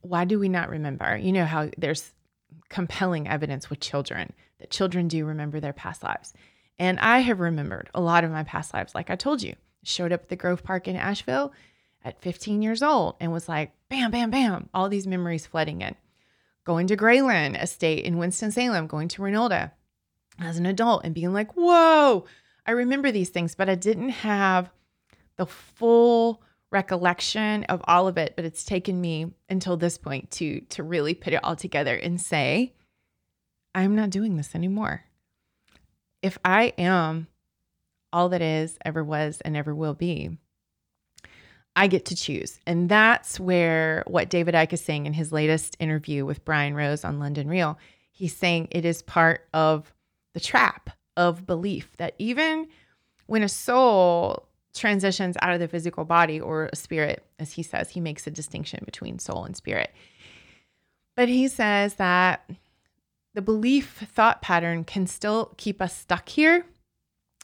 why 0.00 0.24
do 0.24 0.38
we 0.38 0.48
not 0.48 0.70
remember? 0.70 1.16
You 1.16 1.32
know 1.32 1.44
how 1.44 1.70
there's 1.76 2.12
compelling 2.68 3.28
evidence 3.28 3.70
with 3.70 3.80
children 3.80 4.32
that 4.58 4.70
children 4.70 5.08
do 5.08 5.24
remember 5.24 5.60
their 5.60 5.72
past 5.72 6.02
lives. 6.02 6.32
And 6.78 6.98
I 7.00 7.20
have 7.20 7.40
remembered 7.40 7.90
a 7.94 8.00
lot 8.00 8.24
of 8.24 8.30
my 8.30 8.44
past 8.44 8.74
lives 8.74 8.94
like 8.94 9.10
I 9.10 9.16
told 9.16 9.42
you. 9.42 9.54
Showed 9.82 10.12
up 10.12 10.22
at 10.22 10.28
the 10.28 10.36
Grove 10.36 10.64
Park 10.64 10.88
in 10.88 10.96
Asheville 10.96 11.52
at 12.04 12.20
15 12.20 12.62
years 12.62 12.82
old 12.82 13.16
and 13.20 13.32
was 13.32 13.48
like, 13.48 13.72
bam, 13.88 14.10
bam, 14.10 14.30
bam, 14.30 14.68
all 14.74 14.88
these 14.88 15.06
memories 15.06 15.46
flooding 15.46 15.80
in. 15.80 15.94
Going 16.64 16.88
to 16.88 16.96
Graylyn 16.96 17.60
Estate 17.60 18.04
in 18.04 18.18
Winston-Salem, 18.18 18.88
going 18.88 19.08
to 19.08 19.22
Reynolda 19.22 19.70
as 20.40 20.58
an 20.58 20.66
adult 20.66 21.04
and 21.04 21.14
being 21.14 21.32
like, 21.32 21.52
whoa, 21.52 22.24
I 22.66 22.72
remember 22.72 23.12
these 23.12 23.30
things, 23.30 23.54
but 23.54 23.68
I 23.68 23.76
didn't 23.76 24.08
have 24.08 24.70
the 25.36 25.46
full 25.46 26.42
recollection 26.70 27.64
of 27.64 27.80
all 27.84 28.08
of 28.08 28.18
it. 28.18 28.34
But 28.36 28.44
it's 28.44 28.64
taken 28.64 29.00
me 29.00 29.32
until 29.48 29.76
this 29.76 29.98
point 29.98 30.30
to 30.32 30.60
to 30.60 30.82
really 30.82 31.14
put 31.14 31.32
it 31.32 31.44
all 31.44 31.56
together 31.56 31.94
and 31.94 32.20
say, 32.20 32.74
I'm 33.74 33.94
not 33.94 34.10
doing 34.10 34.36
this 34.36 34.54
anymore. 34.54 35.04
If 36.22 36.38
I 36.44 36.72
am 36.78 37.28
all 38.12 38.30
that 38.30 38.42
is, 38.42 38.78
ever 38.84 39.04
was, 39.04 39.40
and 39.44 39.56
ever 39.56 39.74
will 39.74 39.94
be, 39.94 40.38
I 41.76 41.86
get 41.88 42.06
to 42.06 42.16
choose. 42.16 42.58
And 42.66 42.88
that's 42.88 43.38
where 43.38 44.02
what 44.06 44.30
David 44.30 44.54
Icke 44.54 44.72
is 44.72 44.80
saying 44.80 45.04
in 45.04 45.12
his 45.12 45.30
latest 45.30 45.76
interview 45.78 46.24
with 46.24 46.44
Brian 46.44 46.74
Rose 46.74 47.04
on 47.04 47.20
London 47.20 47.48
Real, 47.48 47.78
he's 48.10 48.34
saying 48.34 48.68
it 48.70 48.86
is 48.86 49.02
part 49.02 49.46
of 49.52 49.92
the 50.32 50.40
trap 50.40 50.90
of 51.16 51.46
belief 51.46 51.94
that 51.98 52.14
even 52.18 52.68
when 53.26 53.42
a 53.42 53.48
soul 53.48 54.48
transitions 54.78 55.36
out 55.42 55.52
of 55.52 55.60
the 55.60 55.68
physical 55.68 56.04
body 56.04 56.40
or 56.40 56.70
a 56.72 56.76
spirit, 56.76 57.24
as 57.38 57.52
he 57.52 57.62
says, 57.62 57.90
he 57.90 58.00
makes 58.00 58.26
a 58.26 58.30
distinction 58.30 58.82
between 58.84 59.18
soul 59.18 59.44
and 59.44 59.56
spirit. 59.56 59.92
But 61.14 61.28
he 61.28 61.48
says 61.48 61.94
that 61.94 62.48
the 63.34 63.42
belief 63.42 64.04
thought 64.12 64.42
pattern 64.42 64.84
can 64.84 65.06
still 65.06 65.54
keep 65.56 65.80
us 65.82 65.96
stuck 65.96 66.28
here, 66.28 66.64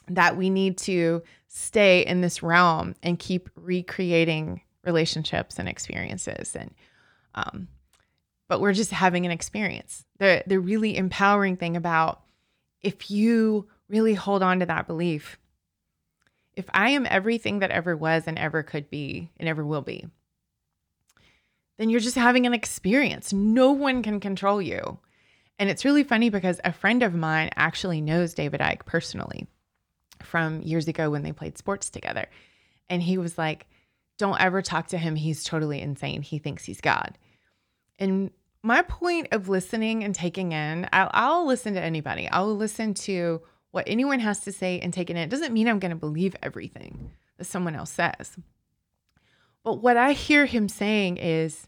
that 0.07 0.37
we 0.37 0.49
need 0.49 0.77
to 0.79 1.23
stay 1.47 2.05
in 2.05 2.21
this 2.21 2.41
realm 2.41 2.95
and 3.03 3.19
keep 3.19 3.49
recreating 3.55 4.61
relationships 4.83 5.59
and 5.59 5.69
experiences 5.69 6.55
and 6.55 6.73
um, 7.35 7.67
but 8.49 8.59
we're 8.59 8.73
just 8.73 8.91
having 8.91 9.25
an 9.25 9.31
experience 9.31 10.03
the 10.19 10.43
the 10.45 10.59
really 10.59 10.97
empowering 10.97 11.55
thing 11.55 11.77
about 11.77 12.21
if 12.81 13.09
you 13.09 13.67
really 13.87 14.13
hold 14.13 14.43
on 14.43 14.59
to 14.59 14.65
that 14.65 14.87
belief 14.87 15.37
if 16.55 16.65
i 16.73 16.89
am 16.89 17.07
everything 17.09 17.59
that 17.59 17.71
ever 17.71 17.95
was 17.95 18.23
and 18.27 18.37
ever 18.37 18.63
could 18.63 18.89
be 18.89 19.29
and 19.37 19.47
ever 19.47 19.65
will 19.65 19.81
be 19.81 20.05
then 21.77 21.89
you're 21.89 21.99
just 21.99 22.15
having 22.15 22.45
an 22.45 22.53
experience 22.53 23.33
no 23.33 23.71
one 23.71 24.01
can 24.01 24.19
control 24.19 24.61
you 24.61 24.99
and 25.59 25.69
it's 25.69 25.85
really 25.85 26.03
funny 26.03 26.29
because 26.29 26.59
a 26.63 26.73
friend 26.73 27.03
of 27.03 27.13
mine 27.13 27.49
actually 27.55 28.01
knows 28.01 28.33
david 28.33 28.59
icke 28.61 28.85
personally 28.85 29.47
from 30.23 30.61
years 30.61 30.87
ago 30.87 31.09
when 31.09 31.23
they 31.23 31.31
played 31.31 31.57
sports 31.57 31.89
together. 31.89 32.27
And 32.89 33.01
he 33.01 33.17
was 33.17 33.37
like, 33.37 33.67
Don't 34.17 34.39
ever 34.39 34.61
talk 34.61 34.87
to 34.87 34.97
him. 34.97 35.15
He's 35.15 35.43
totally 35.43 35.81
insane. 35.81 36.21
He 36.21 36.39
thinks 36.39 36.65
he's 36.65 36.81
God. 36.81 37.17
And 37.99 38.31
my 38.63 38.81
point 38.81 39.27
of 39.31 39.49
listening 39.49 40.03
and 40.03 40.15
taking 40.15 40.51
in, 40.51 40.87
I'll, 40.93 41.11
I'll 41.13 41.47
listen 41.47 41.73
to 41.73 41.81
anybody. 41.81 42.27
I'll 42.29 42.55
listen 42.55 42.93
to 42.95 43.41
what 43.73 43.85
anyone 43.87 44.19
has 44.19 44.39
to 44.41 44.51
say 44.51 44.79
and 44.79 44.93
take 44.93 45.09
it 45.09 45.13
in. 45.13 45.23
It 45.23 45.31
doesn't 45.31 45.51
mean 45.51 45.67
I'm 45.67 45.79
going 45.79 45.89
to 45.89 45.97
believe 45.97 46.35
everything 46.43 47.09
that 47.37 47.45
someone 47.45 47.75
else 47.75 47.89
says. 47.89 48.37
But 49.63 49.81
what 49.81 49.97
I 49.97 50.11
hear 50.11 50.45
him 50.45 50.69
saying 50.69 51.17
is 51.17 51.67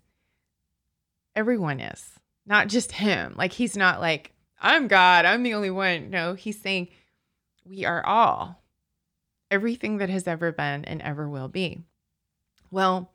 everyone 1.35 1.79
is, 1.79 2.11
not 2.45 2.67
just 2.67 2.91
him. 2.91 3.33
Like 3.35 3.53
he's 3.53 3.75
not 3.75 4.01
like, 4.01 4.33
I'm 4.61 4.87
God, 4.87 5.25
I'm 5.25 5.41
the 5.41 5.55
only 5.55 5.71
one. 5.71 6.11
No, 6.11 6.35
he's 6.35 6.61
saying 6.61 6.89
we 7.65 7.85
are 7.85 8.05
all 8.05 8.61
everything 9.49 9.97
that 9.97 10.09
has 10.09 10.27
ever 10.27 10.51
been 10.51 10.85
and 10.85 11.01
ever 11.01 11.27
will 11.27 11.47
be. 11.47 11.81
Well, 12.69 13.11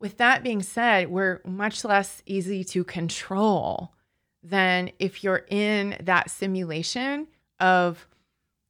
with 0.00 0.16
that 0.16 0.42
being 0.42 0.62
said, 0.62 1.10
we're 1.10 1.42
much 1.44 1.84
less 1.84 2.22
easy 2.24 2.64
to 2.64 2.84
control 2.84 3.92
than 4.42 4.92
if 4.98 5.22
you're 5.22 5.44
in 5.50 5.98
that 6.04 6.30
simulation 6.30 7.26
of 7.60 8.06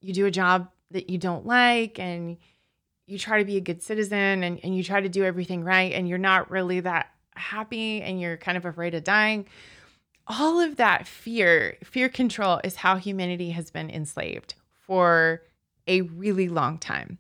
you 0.05 0.13
do 0.13 0.27
a 0.27 0.31
job 0.31 0.69
that 0.91 1.09
you 1.09 1.17
don't 1.19 1.47
like 1.47 1.99
and 1.99 2.37
you 3.07 3.19
try 3.19 3.39
to 3.39 3.45
be 3.45 3.57
a 3.57 3.61
good 3.61 3.83
citizen 3.83 4.45
and, 4.45 4.61
and 4.63 4.77
you 4.77 4.85
try 4.85 5.01
to 5.01 5.09
do 5.09 5.25
everything 5.25 5.65
right 5.65 5.93
and 5.93 6.09
you're 6.09 6.19
not 6.19 6.51
really 6.51 6.81
that 6.81 7.09
happy 7.35 8.03
and 8.03 8.21
you're 8.21 8.37
kind 8.37 8.57
of 8.59 8.67
afraid 8.67 8.95
of 8.95 9.03
dying. 9.03 9.47
All 10.27 10.61
of 10.61 10.77
that 10.77 11.07
fear, 11.07 11.77
fear 11.83 12.09
control 12.09 12.61
is 12.65 12.77
how 12.77 12.97
humanity 12.97 13.51
has 13.51 13.71
been 13.71 13.91
enslaved 13.91 14.55
for 14.87 15.43
a 15.87 16.03
really 16.03 16.49
long 16.49 16.79
time. 16.79 17.19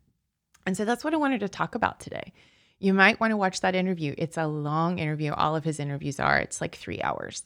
And 0.66 0.76
so 0.76 0.84
that's 0.84 1.04
what 1.04 1.14
I 1.14 1.18
wanted 1.18 1.40
to 1.40 1.48
talk 1.48 1.74
about 1.74 2.00
today. 2.00 2.32
You 2.78 2.92
might 2.92 3.20
want 3.20 3.30
to 3.30 3.36
watch 3.36 3.60
that 3.62 3.74
interview. 3.74 4.14
It's 4.18 4.36
a 4.36 4.46
long 4.46 4.98
interview. 4.98 5.32
All 5.32 5.56
of 5.56 5.64
his 5.64 5.80
interviews 5.80 6.20
are, 6.20 6.38
it's 6.38 6.60
like 6.60 6.74
three 6.76 7.00
hours. 7.00 7.44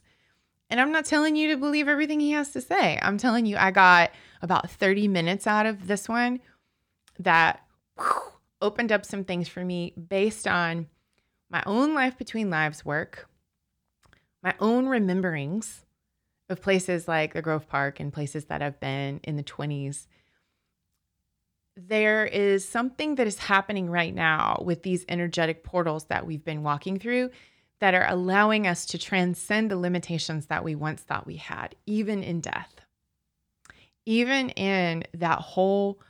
And 0.70 0.80
I'm 0.80 0.92
not 0.92 1.06
telling 1.06 1.36
you 1.36 1.48
to 1.48 1.56
believe 1.56 1.88
everything 1.88 2.20
he 2.20 2.32
has 2.32 2.50
to 2.50 2.60
say. 2.60 2.98
I'm 3.00 3.18
telling 3.18 3.46
you, 3.46 3.56
I 3.56 3.70
got 3.70 4.10
about 4.42 4.70
30 4.70 5.08
minutes 5.08 5.46
out 5.46 5.66
of 5.66 5.86
this 5.86 6.08
one 6.08 6.40
that 7.18 7.62
whew, 7.96 8.32
opened 8.60 8.92
up 8.92 9.04
some 9.04 9.24
things 9.24 9.48
for 9.48 9.64
me 9.64 9.92
based 9.92 10.46
on 10.46 10.86
my 11.50 11.62
own 11.64 11.94
life 11.94 12.18
between 12.18 12.50
lives 12.50 12.84
work, 12.84 13.28
my 14.42 14.54
own 14.60 14.86
rememberings, 14.86 15.84
of 16.48 16.62
places 16.62 17.06
like 17.06 17.34
the 17.34 17.42
Grove 17.42 17.68
Park 17.68 18.00
and 18.00 18.12
places 18.12 18.46
that 18.46 18.62
I've 18.62 18.80
been 18.80 19.20
in 19.22 19.36
the 19.36 19.42
20s, 19.42 20.06
there 21.76 22.26
is 22.26 22.68
something 22.68 23.16
that 23.16 23.26
is 23.26 23.38
happening 23.38 23.88
right 23.90 24.14
now 24.14 24.62
with 24.64 24.82
these 24.82 25.04
energetic 25.08 25.62
portals 25.62 26.04
that 26.04 26.26
we've 26.26 26.44
been 26.44 26.62
walking 26.62 26.98
through 26.98 27.30
that 27.80 27.94
are 27.94 28.06
allowing 28.08 28.66
us 28.66 28.86
to 28.86 28.98
transcend 28.98 29.70
the 29.70 29.76
limitations 29.76 30.46
that 30.46 30.64
we 30.64 30.74
once 30.74 31.02
thought 31.02 31.26
we 31.26 31.36
had, 31.36 31.74
even 31.86 32.22
in 32.22 32.40
death. 32.40 32.80
Even 34.06 34.50
in 34.50 35.04
that 35.14 35.38
whole 35.38 36.00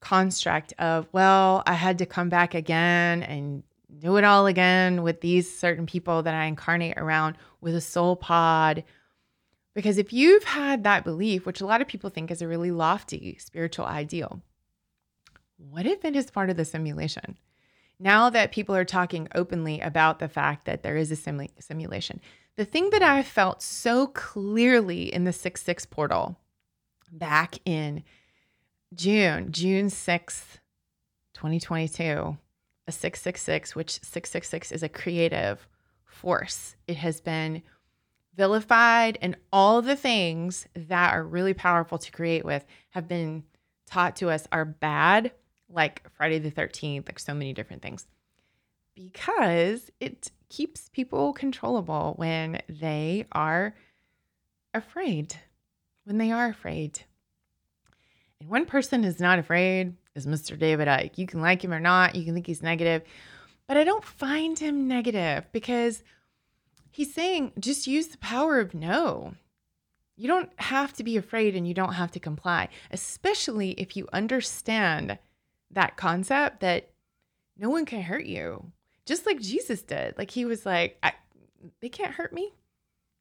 construct 0.00 0.74
of, 0.78 1.08
well, 1.12 1.62
I 1.66 1.72
had 1.74 1.98
to 1.98 2.06
come 2.06 2.28
back 2.28 2.54
again 2.54 3.22
and 3.22 3.62
do 3.98 4.16
it 4.16 4.24
all 4.24 4.46
again 4.46 5.02
with 5.02 5.20
these 5.20 5.58
certain 5.58 5.86
people 5.86 6.22
that 6.22 6.34
I 6.34 6.44
incarnate 6.44 6.98
around 6.98 7.36
with 7.60 7.74
a 7.74 7.80
soul 7.80 8.16
pod 8.16 8.84
because 9.74 9.98
if 9.98 10.12
you've 10.12 10.44
had 10.44 10.84
that 10.84 11.04
belief, 11.04 11.46
which 11.46 11.60
a 11.60 11.66
lot 11.66 11.80
of 11.80 11.88
people 11.88 12.10
think 12.10 12.30
is 12.30 12.42
a 12.42 12.48
really 12.48 12.70
lofty 12.70 13.38
spiritual 13.40 13.86
ideal, 13.86 14.42
what 15.56 15.86
if 15.86 16.04
it 16.04 16.14
is 16.14 16.30
part 16.30 16.50
of 16.50 16.56
the 16.56 16.64
simulation? 16.64 17.38
Now 18.02 18.30
that 18.30 18.52
people 18.52 18.74
are 18.74 18.84
talking 18.84 19.28
openly 19.34 19.80
about 19.80 20.18
the 20.18 20.28
fact 20.28 20.64
that 20.64 20.82
there 20.82 20.96
is 20.96 21.12
a 21.12 21.16
simu- 21.16 21.50
simulation, 21.60 22.20
the 22.56 22.64
thing 22.64 22.90
that 22.90 23.02
I 23.02 23.22
felt 23.22 23.62
so 23.62 24.08
clearly 24.08 25.12
in 25.12 25.24
the 25.24 25.32
6 25.32 25.62
6 25.62 25.86
portal 25.86 26.36
back 27.10 27.58
in 27.64 28.02
June, 28.94 29.52
June 29.52 29.86
6th, 29.86 30.58
2022, 31.34 32.36
a 32.86 32.92
666, 32.92 33.74
which 33.74 33.92
666 34.02 34.72
is 34.72 34.82
a 34.82 34.88
creative 34.88 35.66
force. 36.04 36.76
It 36.86 36.96
has 36.96 37.20
been 37.20 37.62
vilified, 38.34 39.18
and 39.22 39.36
all 39.52 39.80
the 39.80 39.96
things 39.96 40.66
that 40.74 41.14
are 41.14 41.24
really 41.24 41.54
powerful 41.54 41.98
to 41.98 42.12
create 42.12 42.44
with 42.44 42.64
have 42.90 43.08
been 43.08 43.44
taught 43.86 44.16
to 44.16 44.30
us 44.30 44.46
are 44.52 44.64
bad, 44.64 45.32
like 45.72 46.02
Friday 46.16 46.38
the 46.38 46.50
13th, 46.50 47.08
like 47.08 47.18
so 47.18 47.34
many 47.34 47.52
different 47.52 47.82
things, 47.82 48.06
because 48.94 49.90
it 50.00 50.30
keeps 50.48 50.88
people 50.90 51.32
controllable 51.32 52.14
when 52.16 52.60
they 52.68 53.26
are 53.32 53.74
afraid. 54.74 55.34
When 56.04 56.18
they 56.18 56.30
are 56.32 56.48
afraid. 56.48 57.00
And 58.40 58.50
one 58.50 58.66
person 58.66 59.04
is 59.04 59.20
not 59.20 59.38
afraid 59.38 59.94
is 60.14 60.26
Mr. 60.26 60.58
David 60.58 60.88
Icke. 60.88 61.16
You 61.16 61.26
can 61.26 61.40
like 61.40 61.62
him 61.62 61.72
or 61.72 61.80
not, 61.80 62.14
you 62.14 62.24
can 62.24 62.34
think 62.34 62.46
he's 62.46 62.62
negative, 62.62 63.02
but 63.66 63.76
I 63.76 63.84
don't 63.84 64.04
find 64.04 64.58
him 64.58 64.88
negative 64.88 65.46
because 65.52 66.02
he's 66.90 67.14
saying 67.14 67.52
just 67.58 67.86
use 67.86 68.08
the 68.08 68.18
power 68.18 68.58
of 68.58 68.74
no. 68.74 69.34
You 70.16 70.28
don't 70.28 70.50
have 70.56 70.92
to 70.94 71.04
be 71.04 71.16
afraid 71.16 71.56
and 71.56 71.66
you 71.66 71.72
don't 71.72 71.94
have 71.94 72.10
to 72.12 72.20
comply, 72.20 72.68
especially 72.90 73.70
if 73.72 73.96
you 73.96 74.08
understand 74.12 75.18
that 75.72 75.96
concept 75.96 76.60
that 76.60 76.90
no 77.56 77.70
one 77.70 77.84
can 77.84 78.02
hurt 78.02 78.24
you, 78.24 78.72
just 79.06 79.26
like 79.26 79.40
Jesus 79.40 79.82
did. 79.82 80.16
Like 80.18 80.30
he 80.30 80.44
was 80.44 80.64
like, 80.66 81.02
they 81.80 81.88
can't 81.88 82.14
hurt 82.14 82.32
me. 82.32 82.52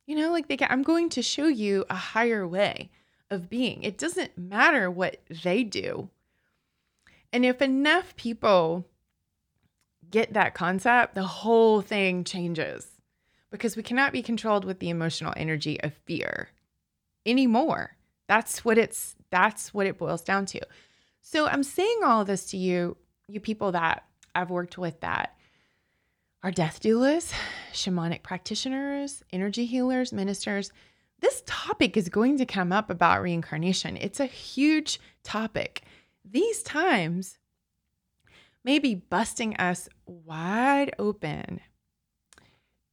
You 0.08 0.15
know, 0.17 0.31
like 0.31 0.48
they 0.48 0.58
can, 0.58 0.67
I'm 0.70 0.84
going 0.84 1.10
to 1.10 1.22
show 1.22 1.48
you 1.48 1.86
a 1.89 1.96
higher 1.96 2.48
way 2.48 2.91
of 3.29 3.50
being. 3.50 3.84
It 3.84 3.98
doesn't 3.98 4.38
matter 4.38 4.91
what 4.91 5.17
they 5.43 5.63
do. 5.63 6.10
And 7.31 7.46
if 7.46 7.62
enough 7.62 8.15
people 8.15 8.86
get 10.10 10.34
that 10.34 10.53
concept, 10.53 11.15
the 11.15 11.24
whole 11.24 11.81
thing 11.81 12.24
changes 12.24 12.88
because 13.51 13.75
we 13.75 13.84
cannot 13.84 14.12
be 14.12 14.22
controlled 14.22 14.65
with 14.65 14.79
the 14.79 14.89
emotional 14.89 15.34
energy 15.38 15.79
of 15.81 15.93
fear 16.05 16.50
anymore. 17.25 17.96
That's 18.27 18.65
what 18.65 18.77
it's 18.77 19.15
that's 19.29 19.74
what 19.74 19.88
it 19.88 19.98
boils 19.98 20.24
down 20.24 20.46
to. 20.48 20.62
So 21.21 21.47
I'm 21.47 21.63
saying 21.63 21.99
all 22.03 22.25
this 22.25 22.45
to 22.47 22.57
you, 22.57 22.97
you 23.27 23.39
people 23.39 23.71
that 23.71 24.03
I've 24.35 24.49
worked 24.49 24.77
with 24.77 24.99
that 25.01 25.35
are 26.43 26.51
death 26.51 26.81
doulas, 26.81 27.33
shamanic 27.71 28.23
practitioners, 28.23 29.23
energy 29.31 29.65
healers, 29.65 30.11
ministers. 30.11 30.71
This 31.19 31.43
topic 31.45 31.95
is 31.95 32.09
going 32.09 32.37
to 32.39 32.45
come 32.45 32.71
up 32.71 32.89
about 32.89 33.21
reincarnation. 33.21 33.95
It's 33.97 34.19
a 34.19 34.25
huge 34.25 34.99
topic. 35.23 35.83
These 36.25 36.63
times 36.63 37.37
may 38.63 38.79
be 38.79 38.95
busting 38.95 39.55
us 39.57 39.87
wide 40.05 40.93
open 40.97 41.59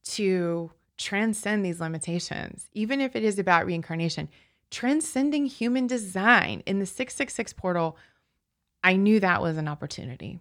to 0.03 0.71
transcend 0.97 1.65
these 1.65 1.79
limitations, 1.79 2.69
even 2.73 3.01
if 3.01 3.15
it 3.15 3.23
is 3.23 3.39
about 3.39 3.65
reincarnation, 3.65 4.29
transcending 4.69 5.45
human 5.45 5.87
design 5.87 6.61
in 6.65 6.79
the 6.79 6.85
666 6.85 7.53
portal. 7.53 7.97
I 8.83 8.95
knew 8.95 9.19
that 9.19 9.41
was 9.41 9.57
an 9.57 9.67
opportunity. 9.67 10.39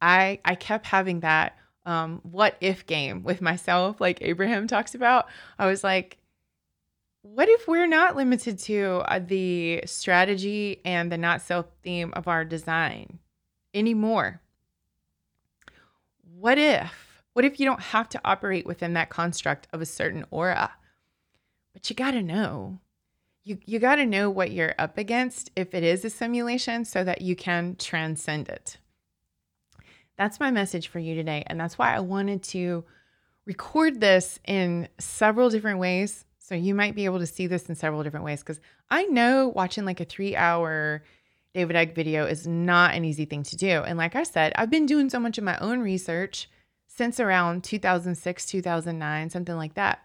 I 0.00 0.40
I 0.44 0.54
kept 0.54 0.86
having 0.86 1.20
that 1.20 1.56
um, 1.86 2.20
what 2.22 2.56
if 2.60 2.86
game 2.86 3.22
with 3.22 3.40
myself, 3.42 4.00
like 4.00 4.18
Abraham 4.20 4.66
talks 4.66 4.94
about. 4.94 5.26
I 5.58 5.66
was 5.66 5.84
like, 5.84 6.18
what 7.22 7.48
if 7.48 7.66
we're 7.66 7.86
not 7.86 8.16
limited 8.16 8.58
to 8.60 9.02
uh, 9.06 9.18
the 9.18 9.82
strategy 9.86 10.80
and 10.84 11.10
the 11.10 11.18
not 11.18 11.40
self 11.40 11.66
theme 11.82 12.12
of 12.14 12.28
our 12.28 12.44
design 12.44 13.18
anymore? 13.72 14.40
What 16.38 16.58
if? 16.58 17.22
What 17.32 17.44
if 17.44 17.58
you 17.58 17.66
don't 17.66 17.80
have 17.80 18.08
to 18.10 18.20
operate 18.24 18.66
within 18.66 18.94
that 18.94 19.10
construct 19.10 19.66
of 19.72 19.80
a 19.80 19.86
certain 19.86 20.24
aura? 20.30 20.72
But 21.72 21.88
you 21.90 21.96
got 21.96 22.12
to 22.12 22.22
know. 22.22 22.78
You, 23.44 23.58
you 23.66 23.78
got 23.78 23.96
to 23.96 24.06
know 24.06 24.30
what 24.30 24.52
you're 24.52 24.74
up 24.78 24.96
against 24.96 25.50
if 25.54 25.74
it 25.74 25.82
is 25.82 26.04
a 26.04 26.10
simulation 26.10 26.84
so 26.84 27.04
that 27.04 27.20
you 27.20 27.36
can 27.36 27.76
transcend 27.76 28.48
it. 28.48 28.78
That's 30.16 30.40
my 30.40 30.50
message 30.50 30.88
for 30.88 30.98
you 30.98 31.14
today. 31.14 31.44
And 31.46 31.60
that's 31.60 31.76
why 31.76 31.94
I 31.94 32.00
wanted 32.00 32.42
to 32.44 32.84
record 33.44 34.00
this 34.00 34.38
in 34.46 34.88
several 34.98 35.50
different 35.50 35.78
ways. 35.78 36.24
So 36.38 36.54
you 36.54 36.74
might 36.74 36.94
be 36.94 37.04
able 37.04 37.18
to 37.18 37.26
see 37.26 37.46
this 37.46 37.68
in 37.68 37.74
several 37.74 38.02
different 38.02 38.24
ways 38.24 38.40
because 38.40 38.60
I 38.90 39.04
know 39.04 39.48
watching 39.48 39.84
like 39.84 40.00
a 40.00 40.04
three 40.04 40.36
hour 40.36 41.02
David 41.52 41.76
Icke 41.76 41.94
video 41.94 42.26
is 42.26 42.46
not 42.46 42.94
an 42.94 43.04
easy 43.04 43.24
thing 43.24 43.42
to 43.44 43.56
do. 43.56 43.82
And 43.82 43.96
like 43.98 44.16
I 44.16 44.24
said, 44.24 44.52
I've 44.56 44.70
been 44.70 44.86
doing 44.86 45.08
so 45.08 45.20
much 45.20 45.38
of 45.38 45.44
my 45.44 45.58
own 45.58 45.80
research 45.80 46.48
since 46.88 47.20
around 47.20 47.64
2006, 47.64 48.46
2009, 48.46 49.30
something 49.30 49.56
like 49.56 49.74
that. 49.74 50.00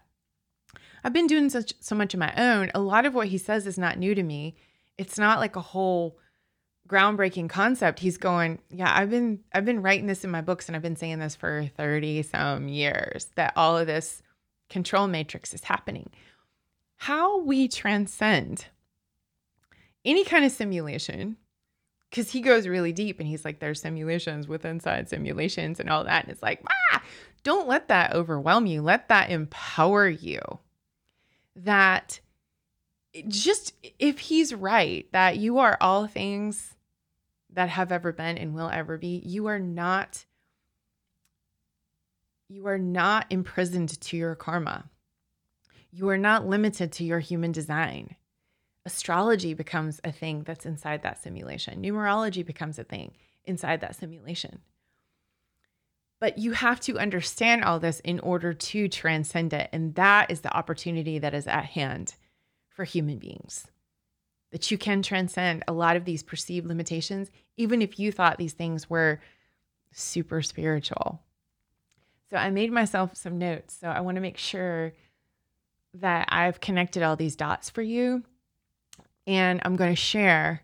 I've 1.02 1.12
been 1.12 1.26
doing 1.26 1.50
such 1.50 1.74
so 1.80 1.94
much 1.94 2.14
of 2.14 2.20
my 2.20 2.32
own. 2.36 2.70
A 2.74 2.80
lot 2.80 3.06
of 3.06 3.14
what 3.14 3.28
he 3.28 3.38
says 3.38 3.66
is 3.66 3.78
not 3.78 3.98
new 3.98 4.14
to 4.14 4.22
me. 4.22 4.56
It's 4.98 5.18
not 5.18 5.40
like 5.40 5.56
a 5.56 5.60
whole 5.60 6.18
groundbreaking 6.88 7.48
concept. 7.48 8.00
He's 8.00 8.18
going, 8.18 8.58
yeah, 8.68 8.92
I've 8.94 9.10
been 9.10 9.40
I've 9.54 9.64
been 9.64 9.82
writing 9.82 10.06
this 10.06 10.24
in 10.24 10.30
my 10.30 10.40
books 10.40 10.68
and 10.68 10.76
I've 10.76 10.82
been 10.82 10.96
saying 10.96 11.20
this 11.20 11.36
for 11.36 11.70
30 11.76 12.22
some 12.22 12.68
years 12.68 13.28
that 13.36 13.52
all 13.56 13.78
of 13.78 13.86
this 13.86 14.22
control 14.68 15.06
matrix 15.06 15.54
is 15.54 15.64
happening. 15.64 16.10
How 16.96 17.40
we 17.40 17.68
transcend 17.68 18.66
any 20.04 20.24
kind 20.24 20.44
of 20.44 20.52
simulation 20.52 21.36
because 22.10 22.30
he 22.30 22.40
goes 22.40 22.66
really 22.66 22.92
deep 22.92 23.20
and 23.20 23.28
he's 23.28 23.44
like, 23.44 23.60
there's 23.60 23.80
simulations 23.80 24.48
with 24.48 24.64
inside 24.64 25.08
simulations 25.08 25.78
and 25.78 25.88
all 25.88 26.04
that. 26.04 26.24
And 26.24 26.32
it's 26.32 26.42
like, 26.42 26.60
ah, 26.92 27.02
don't 27.44 27.68
let 27.68 27.88
that 27.88 28.12
overwhelm 28.14 28.66
you. 28.66 28.82
Let 28.82 29.08
that 29.08 29.30
empower 29.30 30.08
you. 30.08 30.40
That 31.62 32.20
just 33.28 33.74
if 33.98 34.18
he's 34.18 34.54
right, 34.54 35.06
that 35.12 35.36
you 35.38 35.58
are 35.58 35.76
all 35.80 36.06
things 36.06 36.74
that 37.52 37.68
have 37.68 37.90
ever 37.90 38.12
been 38.12 38.38
and 38.38 38.54
will 38.54 38.70
ever 38.70 38.96
be, 38.96 39.22
you 39.24 39.46
are 39.46 39.58
not. 39.58 40.26
You 42.48 42.66
are 42.66 42.78
not 42.78 43.26
imprisoned 43.30 44.00
to 44.00 44.16
your 44.16 44.34
karma. 44.34 44.90
You 45.92 46.08
are 46.08 46.18
not 46.18 46.46
limited 46.46 46.92
to 46.92 47.04
your 47.04 47.20
human 47.20 47.52
design 47.52 48.16
astrology 48.84 49.54
becomes 49.54 50.00
a 50.04 50.12
thing 50.12 50.42
that's 50.42 50.66
inside 50.66 51.02
that 51.02 51.22
simulation. 51.22 51.82
Numerology 51.82 52.44
becomes 52.44 52.78
a 52.78 52.84
thing 52.84 53.12
inside 53.44 53.80
that 53.80 53.96
simulation. 53.96 54.60
But 56.20 56.38
you 56.38 56.52
have 56.52 56.80
to 56.80 56.98
understand 56.98 57.64
all 57.64 57.80
this 57.80 58.00
in 58.00 58.20
order 58.20 58.52
to 58.52 58.88
transcend 58.88 59.52
it. 59.52 59.70
And 59.72 59.94
that 59.94 60.30
is 60.30 60.42
the 60.42 60.54
opportunity 60.54 61.18
that 61.18 61.34
is 61.34 61.46
at 61.46 61.64
hand 61.64 62.14
for 62.68 62.84
human 62.84 63.18
beings. 63.18 63.66
That 64.52 64.70
you 64.70 64.78
can 64.78 65.02
transcend 65.02 65.64
a 65.66 65.72
lot 65.72 65.96
of 65.96 66.04
these 66.04 66.22
perceived 66.22 66.66
limitations, 66.66 67.30
even 67.56 67.80
if 67.82 67.98
you 67.98 68.12
thought 68.12 68.36
these 68.36 68.52
things 68.52 68.90
were 68.90 69.20
super 69.92 70.42
spiritual. 70.42 71.20
So 72.28 72.36
I 72.36 72.50
made 72.50 72.70
myself 72.70 73.16
some 73.16 73.38
notes. 73.38 73.76
So 73.80 73.88
I 73.88 74.00
want 74.00 74.16
to 74.16 74.20
make 74.20 74.36
sure 74.36 74.92
that 75.94 76.28
I've 76.30 76.60
connected 76.60 77.02
all 77.02 77.16
these 77.16 77.34
dots 77.34 77.70
for 77.70 77.82
you 77.82 78.22
and 79.26 79.60
I'm 79.64 79.76
going 79.76 79.92
to 79.92 80.00
share 80.00 80.62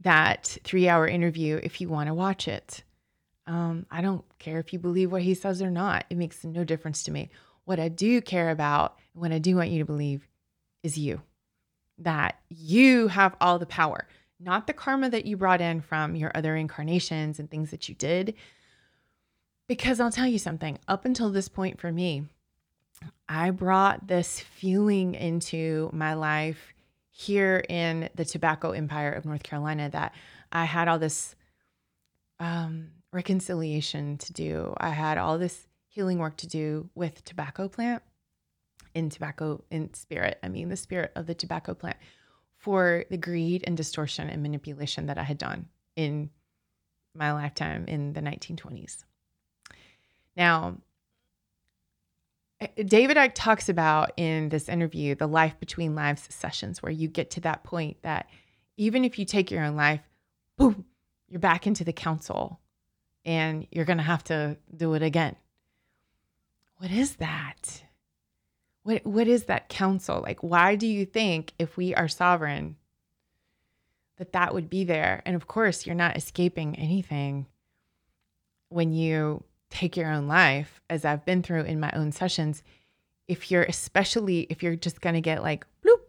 that 0.00 0.58
three 0.64 0.88
hour 0.88 1.06
interview 1.06 1.60
if 1.62 1.80
you 1.80 1.88
want 1.88 2.08
to 2.08 2.14
watch 2.14 2.48
it. 2.48 2.82
Um, 3.48 3.86
I 3.90 4.02
don't 4.02 4.24
care 4.38 4.58
if 4.60 4.74
you 4.74 4.78
believe 4.78 5.10
what 5.10 5.22
he 5.22 5.32
says 5.34 5.62
or 5.62 5.70
not, 5.70 6.04
it 6.10 6.18
makes 6.18 6.44
no 6.44 6.64
difference 6.64 7.02
to 7.04 7.10
me. 7.10 7.30
What 7.64 7.80
I 7.80 7.88
do 7.88 8.20
care 8.20 8.50
about, 8.50 8.98
and 9.14 9.22
what 9.22 9.32
I 9.32 9.38
do 9.38 9.56
want 9.56 9.70
you 9.70 9.78
to 9.78 9.86
believe, 9.86 10.28
is 10.82 10.98
you. 10.98 11.22
That 11.96 12.38
you 12.50 13.08
have 13.08 13.34
all 13.40 13.58
the 13.58 13.66
power, 13.66 14.06
not 14.38 14.66
the 14.66 14.74
karma 14.74 15.08
that 15.10 15.24
you 15.24 15.38
brought 15.38 15.62
in 15.62 15.80
from 15.80 16.14
your 16.14 16.30
other 16.34 16.56
incarnations 16.56 17.38
and 17.38 17.50
things 17.50 17.70
that 17.70 17.88
you 17.88 17.94
did. 17.94 18.34
Because 19.66 19.98
I'll 19.98 20.12
tell 20.12 20.26
you 20.26 20.38
something, 20.38 20.78
up 20.86 21.06
until 21.06 21.30
this 21.30 21.48
point 21.48 21.80
for 21.80 21.90
me, 21.90 22.26
I 23.28 23.50
brought 23.50 24.08
this 24.08 24.40
feeling 24.40 25.14
into 25.14 25.88
my 25.92 26.14
life 26.14 26.74
here 27.10 27.64
in 27.68 28.10
the 28.14 28.26
tobacco 28.26 28.72
empire 28.72 29.12
of 29.12 29.24
North 29.24 29.42
Carolina 29.42 29.88
that 29.90 30.14
I 30.52 30.66
had 30.66 30.86
all 30.86 30.98
this 30.98 31.34
um, 32.38 32.88
reconciliation 33.12 34.18
to 34.18 34.32
do. 34.32 34.74
I 34.78 34.90
had 34.90 35.18
all 35.18 35.38
this 35.38 35.66
healing 35.86 36.18
work 36.18 36.36
to 36.38 36.46
do 36.46 36.90
with 36.94 37.24
tobacco 37.24 37.68
plant 37.68 38.02
in 38.94 39.10
tobacco 39.10 39.64
in 39.70 39.92
spirit. 39.94 40.38
I 40.42 40.48
mean, 40.48 40.68
the 40.68 40.76
spirit 40.76 41.12
of 41.14 41.26
the 41.26 41.34
tobacco 41.34 41.74
plant 41.74 41.96
for 42.56 43.04
the 43.10 43.16
greed 43.16 43.64
and 43.66 43.76
distortion 43.76 44.28
and 44.28 44.42
manipulation 44.42 45.06
that 45.06 45.18
I 45.18 45.22
had 45.22 45.38
done 45.38 45.66
in 45.96 46.30
my 47.14 47.32
lifetime 47.32 47.84
in 47.86 48.12
the 48.12 48.20
1920s. 48.20 49.04
Now, 50.36 50.78
eh, 52.60 52.82
David 52.84 53.16
Icke 53.16 53.32
talks 53.34 53.68
about 53.68 54.12
in 54.16 54.48
this 54.48 54.68
interview 54.68 55.14
the 55.14 55.26
life 55.26 55.58
between 55.58 55.94
lives 55.94 56.26
sessions, 56.30 56.82
where 56.82 56.92
you 56.92 57.08
get 57.08 57.30
to 57.32 57.40
that 57.42 57.64
point 57.64 58.02
that 58.02 58.28
even 58.76 59.04
if 59.04 59.18
you 59.18 59.24
take 59.24 59.50
your 59.50 59.64
own 59.64 59.76
life, 59.76 60.02
boom, 60.56 60.84
you're 61.28 61.40
back 61.40 61.66
into 61.66 61.84
the 61.84 61.92
council 61.92 62.60
and 63.28 63.66
you're 63.70 63.84
going 63.84 63.98
to 63.98 64.02
have 64.04 64.24
to 64.24 64.56
do 64.74 64.94
it 64.94 65.02
again. 65.02 65.36
What 66.78 66.90
is 66.90 67.16
that? 67.16 67.82
What, 68.84 69.04
what 69.04 69.28
is 69.28 69.44
that 69.44 69.68
council? 69.68 70.22
Like, 70.22 70.42
why 70.42 70.76
do 70.76 70.86
you 70.86 71.04
think 71.04 71.52
if 71.58 71.76
we 71.76 71.94
are 71.94 72.08
sovereign 72.08 72.76
that 74.16 74.32
that 74.32 74.54
would 74.54 74.70
be 74.70 74.84
there? 74.84 75.22
And 75.26 75.36
of 75.36 75.46
course, 75.46 75.84
you're 75.84 75.94
not 75.94 76.16
escaping 76.16 76.74
anything 76.76 77.44
when 78.70 78.94
you 78.94 79.44
take 79.68 79.98
your 79.98 80.10
own 80.10 80.26
life, 80.26 80.80
as 80.88 81.04
I've 81.04 81.26
been 81.26 81.42
through 81.42 81.64
in 81.64 81.78
my 81.78 81.92
own 81.94 82.12
sessions. 82.12 82.62
If 83.26 83.50
you're, 83.50 83.64
especially 83.64 84.46
if 84.48 84.62
you're 84.62 84.74
just 84.74 85.02
going 85.02 85.16
to 85.16 85.20
get 85.20 85.42
like, 85.42 85.66
bloop, 85.84 86.00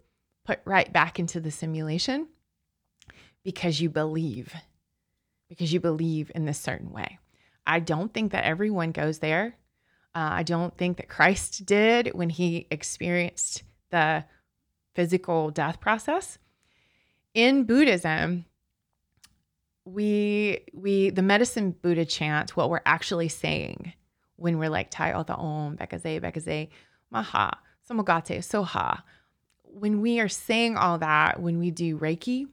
put 0.45 0.61
right 0.63 0.91
back 0.93 1.19
into 1.19 1.41
the 1.41 1.51
simulation 1.51 2.29
because 3.43 3.81
you 3.81 3.89
believe 3.89 4.55
because 5.49 5.73
you 5.73 5.79
believe 5.79 6.31
in 6.33 6.45
this 6.45 6.59
certain 6.59 6.91
way. 6.91 7.19
I 7.65 7.79
don't 7.79 8.13
think 8.13 8.31
that 8.31 8.45
everyone 8.45 8.91
goes 8.91 9.19
there. 9.19 9.55
Uh, 10.15 10.29
I 10.31 10.43
don't 10.43 10.75
think 10.77 10.97
that 10.97 11.09
Christ 11.09 11.65
did 11.65 12.11
when 12.13 12.29
he 12.29 12.67
experienced 12.71 13.63
the 13.91 14.25
physical 14.95 15.51
death 15.51 15.79
process. 15.79 16.37
In 17.33 17.63
Buddhism, 17.63 18.45
we 19.85 20.61
we 20.73 21.09
the 21.09 21.21
medicine 21.21 21.71
Buddha 21.71 22.05
chant, 22.05 22.55
what 22.55 22.69
we're 22.69 22.81
actually 22.85 23.29
saying 23.29 23.93
when 24.35 24.57
we're 24.57 24.69
like 24.69 24.89
Tai 24.89 25.13
Ota 25.13 25.35
Om, 25.35 25.75
Bekaze, 25.77 26.21
Bekaze, 26.21 26.69
Maha, 27.11 27.57
Samogate, 27.87 28.39
Soha. 28.39 29.03
When 29.63 30.01
we 30.01 30.19
are 30.19 30.29
saying 30.29 30.77
all 30.77 30.97
that, 30.99 31.41
when 31.41 31.59
we 31.59 31.71
do 31.71 31.97
Reiki, 31.97 32.47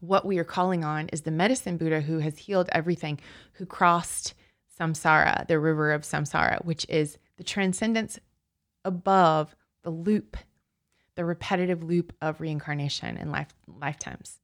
what 0.00 0.24
we 0.24 0.38
are 0.38 0.44
calling 0.44 0.84
on 0.84 1.08
is 1.08 1.22
the 1.22 1.30
medicine 1.30 1.76
Buddha 1.76 2.00
who 2.00 2.18
has 2.18 2.38
healed 2.38 2.68
everything, 2.72 3.20
who 3.52 3.66
crossed 3.66 4.34
samsara, 4.78 5.46
the 5.46 5.58
river 5.58 5.92
of 5.92 6.02
samsara, 6.02 6.64
which 6.64 6.86
is 6.88 7.18
the 7.36 7.44
transcendence 7.44 8.18
above 8.84 9.54
the 9.82 9.90
loop, 9.90 10.36
the 11.14 11.24
repetitive 11.24 11.82
loop 11.82 12.14
of 12.22 12.40
reincarnation 12.40 13.16
and 13.16 13.30
life 13.30 13.54
lifetimes. 13.66 14.40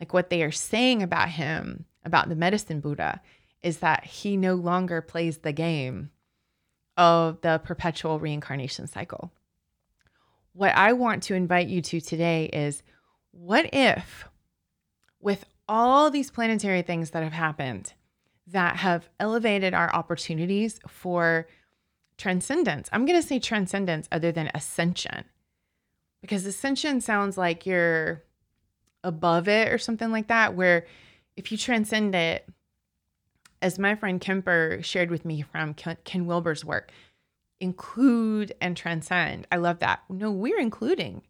Like 0.00 0.12
what 0.12 0.30
they 0.30 0.42
are 0.42 0.52
saying 0.52 1.02
about 1.02 1.28
him, 1.28 1.84
about 2.04 2.28
the 2.28 2.36
medicine 2.36 2.80
Buddha, 2.80 3.20
is 3.62 3.78
that 3.78 4.04
he 4.04 4.36
no 4.36 4.54
longer 4.54 5.00
plays 5.00 5.38
the 5.38 5.52
game 5.52 6.10
of 6.96 7.40
the 7.42 7.60
perpetual 7.64 8.18
reincarnation 8.18 8.86
cycle. 8.86 9.32
What 10.52 10.74
I 10.74 10.94
want 10.94 11.22
to 11.24 11.34
invite 11.34 11.68
you 11.68 11.82
to 11.82 12.00
today 12.00 12.46
is 12.46 12.82
what 13.32 13.68
if 13.74 14.26
with 15.26 15.44
all 15.68 16.08
these 16.08 16.30
planetary 16.30 16.82
things 16.82 17.10
that 17.10 17.24
have 17.24 17.32
happened 17.32 17.94
that 18.46 18.76
have 18.76 19.08
elevated 19.18 19.74
our 19.74 19.92
opportunities 19.92 20.78
for 20.86 21.48
transcendence. 22.16 22.88
I'm 22.92 23.04
going 23.04 23.20
to 23.20 23.26
say 23.26 23.40
transcendence 23.40 24.08
other 24.12 24.30
than 24.30 24.52
ascension 24.54 25.24
because 26.20 26.46
ascension 26.46 27.00
sounds 27.00 27.36
like 27.36 27.66
you're 27.66 28.22
above 29.02 29.48
it 29.48 29.72
or 29.72 29.78
something 29.78 30.12
like 30.12 30.28
that, 30.28 30.54
where 30.54 30.86
if 31.36 31.50
you 31.50 31.58
transcend 31.58 32.14
it, 32.14 32.48
as 33.60 33.80
my 33.80 33.96
friend 33.96 34.20
Kemper 34.20 34.78
shared 34.80 35.10
with 35.10 35.24
me 35.24 35.42
from 35.42 35.74
Ken 35.74 36.26
Wilber's 36.26 36.64
work, 36.64 36.92
include 37.58 38.54
and 38.60 38.76
transcend. 38.76 39.48
I 39.50 39.56
love 39.56 39.80
that. 39.80 40.04
No, 40.08 40.30
we're 40.30 40.60
including. 40.60 41.22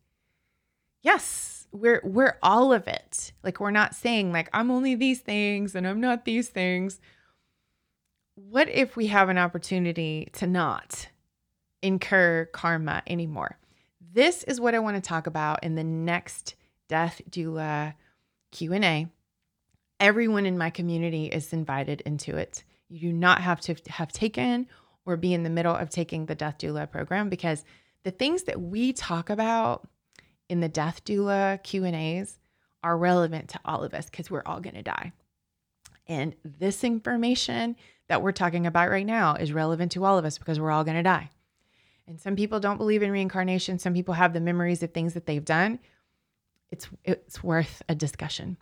Yes, 1.01 1.56
we're 1.73 2.01
we're 2.05 2.37
all 2.43 2.73
of 2.73 2.87
it. 2.89 3.33
Like 3.43 3.61
we're 3.61 3.71
not 3.71 3.95
saying 3.95 4.33
like 4.33 4.49
I'm 4.53 4.71
only 4.71 4.95
these 4.95 5.21
things 5.21 5.75
and 5.75 5.87
I'm 5.87 6.01
not 6.01 6.25
these 6.25 6.49
things. 6.49 7.01
What 8.35 8.69
if 8.69 8.97
we 8.97 9.07
have 9.09 9.29
an 9.29 9.39
opportunity 9.39 10.29
to 10.35 10.47
not 10.47 11.09
incur 11.83 12.47
karma 12.53 13.03
anymore? 13.07 13.59
This 14.13 14.45
is 14.45 14.61
what 14.61 14.75
I 14.75 14.79
want 14.79 14.97
to 14.97 15.07
talk 15.07 15.27
about 15.27 15.63
in 15.63 15.75
the 15.75 15.85
next 15.85 16.55
death 16.89 17.21
doula 17.31 17.95
Q&A. 18.53 19.09
Everyone 19.99 20.47
in 20.47 20.59
my 20.59 20.71
community 20.71 21.27
is 21.27 21.53
invited 21.53 22.03
into 22.03 22.37
it. 22.37 22.63
You 22.89 23.01
do 23.01 23.13
not 23.13 23.41
have 23.41 23.61
to 23.63 23.77
have 23.89 24.13
taken 24.13 24.69
or 25.05 25.17
be 25.17 25.33
in 25.33 25.43
the 25.43 25.51
middle 25.51 25.75
of 25.75 25.91
taking 25.91 26.27
the 26.27 26.35
death 26.35 26.59
doula 26.59 26.91
program 26.91 27.29
because 27.29 27.65
the 28.05 28.11
things 28.11 28.45
that 28.45 28.61
we 28.61 28.93
talk 28.93 29.31
about 29.31 29.89
in 30.49 30.61
the 30.61 30.69
death 30.69 31.05
doula 31.05 31.63
Q&As 31.63 32.39
are 32.83 32.97
relevant 32.97 33.49
to 33.51 33.61
all 33.65 33.83
of 33.83 33.95
us 33.95 34.09
cuz 34.11 34.31
we're 34.31 34.43
all 34.47 34.61
going 34.61 34.77
to 34.77 34.83
die. 34.83 35.13
And 36.07 36.35
this 36.45 36.85
information 36.85 37.77
that 38.09 38.23
we're 38.23 38.33
talking 38.33 38.67
about 38.67 38.91
right 38.91 39.07
now 39.07 39.35
is 39.35 39.53
relevant 39.53 39.93
to 39.93 40.05
all 40.05 40.19
of 40.19 40.25
us 40.25 40.39
because 40.39 40.61
we're 40.61 40.71
all 40.71 40.85
going 40.85 40.97
to 40.97 41.03
die. 41.03 41.31
And 42.07 42.21
some 42.21 42.37
people 42.37 42.61
don't 42.61 42.77
believe 42.77 43.03
in 43.03 43.11
reincarnation, 43.11 43.79
some 43.79 43.93
people 43.93 44.15
have 44.15 44.33
the 44.33 44.41
memories 44.41 44.83
of 44.83 44.93
things 44.93 45.15
that 45.15 45.27
they've 45.27 45.45
done. 45.45 45.81
It's 46.71 46.89
it's 47.05 47.43
worth 47.43 47.83
a 47.89 47.95
discussion. 47.95 48.57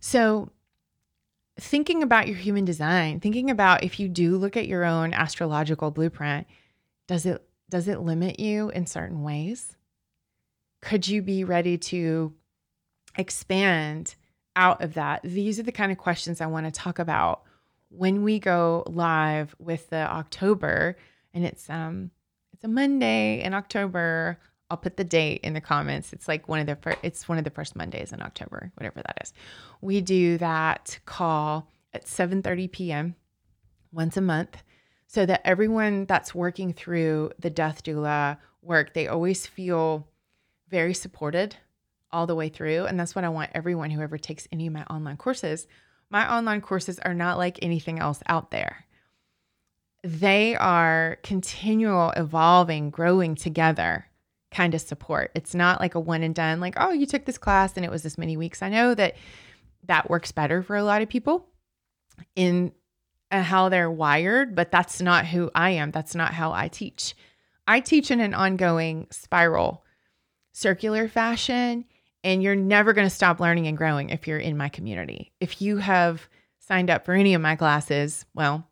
So, 0.00 0.50
thinking 1.60 2.02
about 2.02 2.28
your 2.28 2.36
human 2.36 2.64
design, 2.64 3.20
thinking 3.20 3.50
about 3.50 3.84
if 3.84 4.00
you 4.00 4.08
do 4.08 4.36
look 4.36 4.56
at 4.56 4.66
your 4.66 4.84
own 4.84 5.12
astrological 5.12 5.90
blueprint, 5.90 6.46
does 7.06 7.26
it 7.26 7.46
does 7.68 7.88
it 7.88 8.00
limit 8.00 8.40
you 8.40 8.70
in 8.70 8.86
certain 8.86 9.22
ways? 9.22 9.76
Could 10.82 11.08
you 11.08 11.22
be 11.22 11.44
ready 11.44 11.78
to 11.78 12.34
expand 13.16 14.16
out 14.54 14.82
of 14.82 14.94
that? 14.94 15.20
These 15.22 15.58
are 15.58 15.62
the 15.62 15.72
kind 15.72 15.90
of 15.90 15.96
questions 15.96 16.40
I 16.40 16.46
want 16.46 16.66
to 16.66 16.72
talk 16.72 16.98
about 16.98 17.42
when 17.88 18.22
we 18.22 18.38
go 18.38 18.82
live 18.86 19.54
with 19.58 19.88
the 19.90 19.96
October 19.96 20.96
and 21.34 21.44
it's 21.44 21.70
um 21.70 22.10
it's 22.52 22.64
a 22.64 22.68
Monday 22.68 23.42
in 23.42 23.54
October. 23.54 24.38
I'll 24.70 24.76
put 24.76 24.96
the 24.96 25.04
date 25.04 25.40
in 25.42 25.52
the 25.52 25.60
comments. 25.60 26.12
It's 26.12 26.28
like 26.28 26.48
one 26.48 26.58
of 26.58 26.66
the 26.66 26.76
first, 26.76 26.98
it's 27.02 27.28
one 27.28 27.36
of 27.36 27.44
the 27.44 27.50
first 27.50 27.76
Mondays 27.76 28.12
in 28.12 28.22
October, 28.22 28.72
whatever 28.74 29.02
that 29.02 29.18
is. 29.22 29.34
We 29.82 30.00
do 30.00 30.38
that 30.38 30.98
call 31.04 31.68
at 31.92 32.06
7:30 32.06 32.72
p.m. 32.72 33.16
once 33.92 34.16
a 34.16 34.22
month 34.22 34.62
so 35.06 35.26
that 35.26 35.42
everyone 35.44 36.06
that's 36.06 36.34
working 36.34 36.72
through 36.72 37.32
the 37.38 37.50
death 37.50 37.84
doula 37.84 38.38
work, 38.62 38.94
they 38.94 39.08
always 39.08 39.46
feel 39.46 40.08
very 40.72 40.94
supported 40.94 41.54
all 42.10 42.26
the 42.26 42.34
way 42.34 42.48
through. 42.48 42.86
And 42.86 42.98
that's 42.98 43.14
what 43.14 43.24
I 43.24 43.28
want 43.28 43.50
everyone 43.54 43.90
who 43.90 44.00
ever 44.00 44.18
takes 44.18 44.48
any 44.50 44.66
of 44.66 44.72
my 44.72 44.84
online 44.84 45.18
courses. 45.18 45.68
My 46.10 46.34
online 46.34 46.62
courses 46.62 46.98
are 46.98 47.14
not 47.14 47.38
like 47.38 47.58
anything 47.62 48.00
else 48.00 48.20
out 48.26 48.50
there. 48.50 48.86
They 50.02 50.56
are 50.56 51.18
continual, 51.22 52.10
evolving, 52.16 52.90
growing 52.90 53.36
together 53.36 54.06
kind 54.50 54.74
of 54.74 54.80
support. 54.80 55.30
It's 55.34 55.54
not 55.54 55.80
like 55.80 55.94
a 55.94 56.00
one 56.00 56.22
and 56.22 56.34
done, 56.34 56.58
like, 56.58 56.74
oh, 56.76 56.90
you 56.90 57.06
took 57.06 57.24
this 57.24 57.38
class 57.38 57.76
and 57.76 57.84
it 57.84 57.90
was 57.90 58.02
this 58.02 58.18
many 58.18 58.36
weeks. 58.36 58.62
I 58.62 58.68
know 58.68 58.94
that 58.94 59.14
that 59.84 60.10
works 60.10 60.32
better 60.32 60.62
for 60.62 60.76
a 60.76 60.84
lot 60.84 61.02
of 61.02 61.08
people 61.08 61.46
in 62.34 62.72
uh, 63.30 63.42
how 63.42 63.68
they're 63.68 63.90
wired, 63.90 64.54
but 64.54 64.70
that's 64.70 65.00
not 65.00 65.26
who 65.26 65.50
I 65.54 65.70
am. 65.70 65.90
That's 65.90 66.14
not 66.14 66.34
how 66.34 66.52
I 66.52 66.68
teach. 66.68 67.14
I 67.66 67.80
teach 67.80 68.10
in 68.10 68.20
an 68.20 68.34
ongoing 68.34 69.06
spiral 69.10 69.81
circular 70.52 71.08
fashion 71.08 71.84
and 72.24 72.42
you're 72.42 72.54
never 72.54 72.92
going 72.92 73.06
to 73.06 73.14
stop 73.14 73.40
learning 73.40 73.66
and 73.66 73.76
growing 73.76 74.10
if 74.10 74.26
you're 74.26 74.38
in 74.38 74.56
my 74.56 74.68
community. 74.68 75.32
If 75.40 75.60
you 75.60 75.78
have 75.78 76.28
signed 76.60 76.90
up 76.90 77.04
for 77.04 77.14
any 77.14 77.34
of 77.34 77.42
my 77.42 77.56
classes, 77.56 78.24
well, 78.34 78.68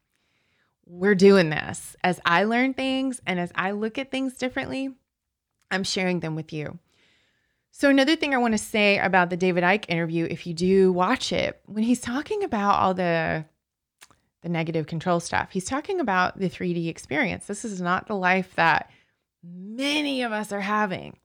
we're 0.87 1.15
doing 1.15 1.51
this. 1.51 1.97
As 2.03 2.21
I 2.25 2.45
learn 2.45 2.75
things 2.75 3.21
and 3.27 3.39
as 3.41 3.53
I 3.55 3.73
look 3.73 3.99
at 3.99 4.11
things 4.11 4.35
differently, 4.35 4.95
I'm 5.71 5.85
sharing 5.85 6.21
them 6.21 6.35
with 6.35 6.53
you. 6.53 6.79
So, 7.73 7.89
another 7.89 8.17
thing 8.17 8.35
I 8.35 8.39
want 8.39 8.53
to 8.53 8.59
say 8.59 8.99
about 8.99 9.31
the 9.31 9.37
David 9.37 9.63
Icke 9.63 9.87
interview, 9.89 10.27
if 10.29 10.47
you 10.47 10.55
do 10.55 10.93
watch 10.93 11.33
it, 11.33 11.61
when 11.67 11.85
he's 11.85 12.01
talking 12.01 12.43
about 12.43 12.75
all 12.81 12.95
the 12.95 13.45
the 14.43 14.49
negative 14.49 14.87
control 14.87 15.21
stuff, 15.21 15.51
he's 15.53 15.67
talking 15.67 16.01
about 16.01 16.39
the 16.39 16.49
3D 16.49 16.89
experience. 16.89 17.47
This 17.47 17.65
is 17.65 17.81
not 17.81 18.07
the 18.07 18.17
life 18.17 18.55
that 18.57 18.91
many 19.45 20.23
of 20.23 20.33
us 20.33 20.51
are 20.51 20.63
having. 20.63 21.19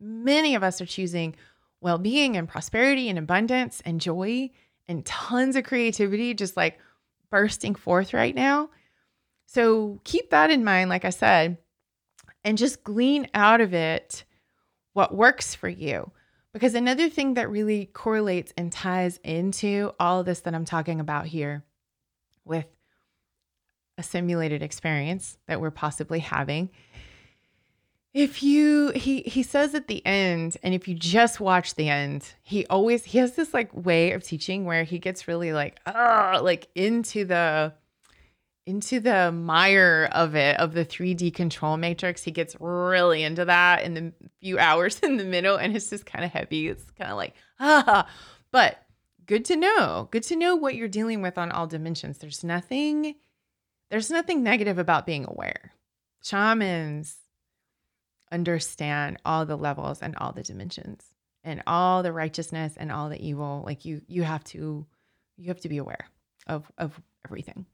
Many 0.00 0.54
of 0.54 0.62
us 0.62 0.80
are 0.80 0.86
choosing 0.86 1.36
well 1.80 1.98
being 1.98 2.36
and 2.36 2.48
prosperity 2.48 3.08
and 3.08 3.18
abundance 3.18 3.82
and 3.84 4.00
joy 4.00 4.50
and 4.88 5.04
tons 5.04 5.56
of 5.56 5.64
creativity 5.64 6.34
just 6.34 6.56
like 6.56 6.78
bursting 7.30 7.74
forth 7.74 8.14
right 8.14 8.34
now. 8.34 8.70
So 9.46 10.00
keep 10.04 10.30
that 10.30 10.50
in 10.50 10.64
mind, 10.64 10.90
like 10.90 11.04
I 11.04 11.10
said, 11.10 11.58
and 12.44 12.58
just 12.58 12.84
glean 12.84 13.28
out 13.34 13.60
of 13.60 13.74
it 13.74 14.24
what 14.92 15.14
works 15.14 15.54
for 15.54 15.68
you. 15.68 16.10
Because 16.52 16.74
another 16.74 17.08
thing 17.08 17.34
that 17.34 17.50
really 17.50 17.86
correlates 17.86 18.52
and 18.56 18.70
ties 18.70 19.18
into 19.24 19.92
all 19.98 20.20
of 20.20 20.26
this 20.26 20.40
that 20.40 20.54
I'm 20.54 20.64
talking 20.64 21.00
about 21.00 21.26
here 21.26 21.64
with 22.44 22.66
a 23.98 24.02
simulated 24.02 24.62
experience 24.62 25.36
that 25.48 25.60
we're 25.60 25.70
possibly 25.70 26.20
having 26.20 26.70
if 28.14 28.44
you 28.44 28.92
he 28.94 29.22
he 29.22 29.42
says 29.42 29.74
at 29.74 29.88
the 29.88 30.04
end 30.06 30.56
and 30.62 30.72
if 30.72 30.86
you 30.86 30.94
just 30.94 31.40
watch 31.40 31.74
the 31.74 31.88
end 31.88 32.32
he 32.42 32.64
always 32.66 33.04
he 33.04 33.18
has 33.18 33.32
this 33.34 33.52
like 33.52 33.70
way 33.74 34.12
of 34.12 34.22
teaching 34.22 34.64
where 34.64 34.84
he 34.84 35.00
gets 35.00 35.26
really 35.26 35.52
like 35.52 35.80
uh 35.84 36.40
like 36.40 36.68
into 36.76 37.24
the 37.24 37.74
into 38.66 39.00
the 39.00 39.30
mire 39.30 40.08
of 40.12 40.34
it 40.34 40.58
of 40.58 40.72
the 40.72 40.86
3D 40.86 41.34
control 41.34 41.76
matrix. 41.76 42.22
He 42.22 42.30
gets 42.30 42.56
really 42.58 43.22
into 43.22 43.44
that 43.44 43.82
in 43.82 43.94
the 43.94 44.12
few 44.40 44.58
hours 44.60 45.00
in 45.00 45.16
the 45.16 45.24
middle 45.24 45.56
and 45.56 45.76
it's 45.76 45.90
just 45.90 46.06
kind 46.06 46.24
of 46.24 46.30
heavy. 46.30 46.68
It's 46.68 46.84
kind 46.92 47.10
of 47.10 47.16
like 47.16 47.34
ah. 47.60 48.08
But 48.52 48.78
good 49.26 49.44
to 49.46 49.56
know 49.56 50.08
good 50.10 50.22
to 50.24 50.36
know 50.36 50.54
what 50.54 50.76
you're 50.76 50.88
dealing 50.88 51.20
with 51.20 51.36
on 51.36 51.50
all 51.50 51.66
dimensions. 51.66 52.18
There's 52.18 52.44
nothing 52.44 53.16
there's 53.90 54.10
nothing 54.10 54.42
negative 54.42 54.78
about 54.78 55.06
being 55.06 55.26
aware. 55.26 55.72
Shamans 56.22 57.16
understand 58.34 59.18
all 59.24 59.46
the 59.46 59.56
levels 59.56 60.02
and 60.02 60.16
all 60.16 60.32
the 60.32 60.42
dimensions 60.42 61.04
and 61.44 61.62
all 61.68 62.02
the 62.02 62.12
righteousness 62.12 62.74
and 62.76 62.90
all 62.90 63.08
the 63.08 63.24
evil 63.24 63.62
like 63.64 63.84
you 63.84 64.02
you 64.08 64.24
have 64.24 64.42
to 64.42 64.84
you 65.36 65.48
have 65.48 65.60
to 65.60 65.68
be 65.68 65.78
aware 65.78 66.08
of 66.48 66.70
of 66.76 67.00
everything. 67.24 67.64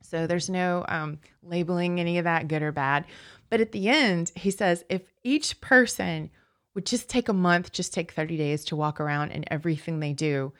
So 0.00 0.28
there's 0.28 0.48
no 0.48 0.84
um, 0.88 1.18
labeling 1.42 1.98
any 1.98 2.18
of 2.18 2.24
that 2.24 2.46
good 2.46 2.62
or 2.62 2.70
bad. 2.70 3.04
But 3.50 3.60
at 3.60 3.72
the 3.72 3.88
end 3.88 4.30
he 4.36 4.52
says 4.52 4.84
if 4.88 5.12
each 5.24 5.60
person 5.60 6.30
would 6.74 6.86
just 6.86 7.10
take 7.10 7.28
a 7.28 7.32
month 7.32 7.72
just 7.72 7.92
take 7.92 8.12
30 8.12 8.36
days 8.36 8.64
to 8.66 8.76
walk 8.76 9.00
around 9.00 9.32
and 9.32 9.44
everything 9.50 9.98
they 9.98 10.12
do 10.12 10.52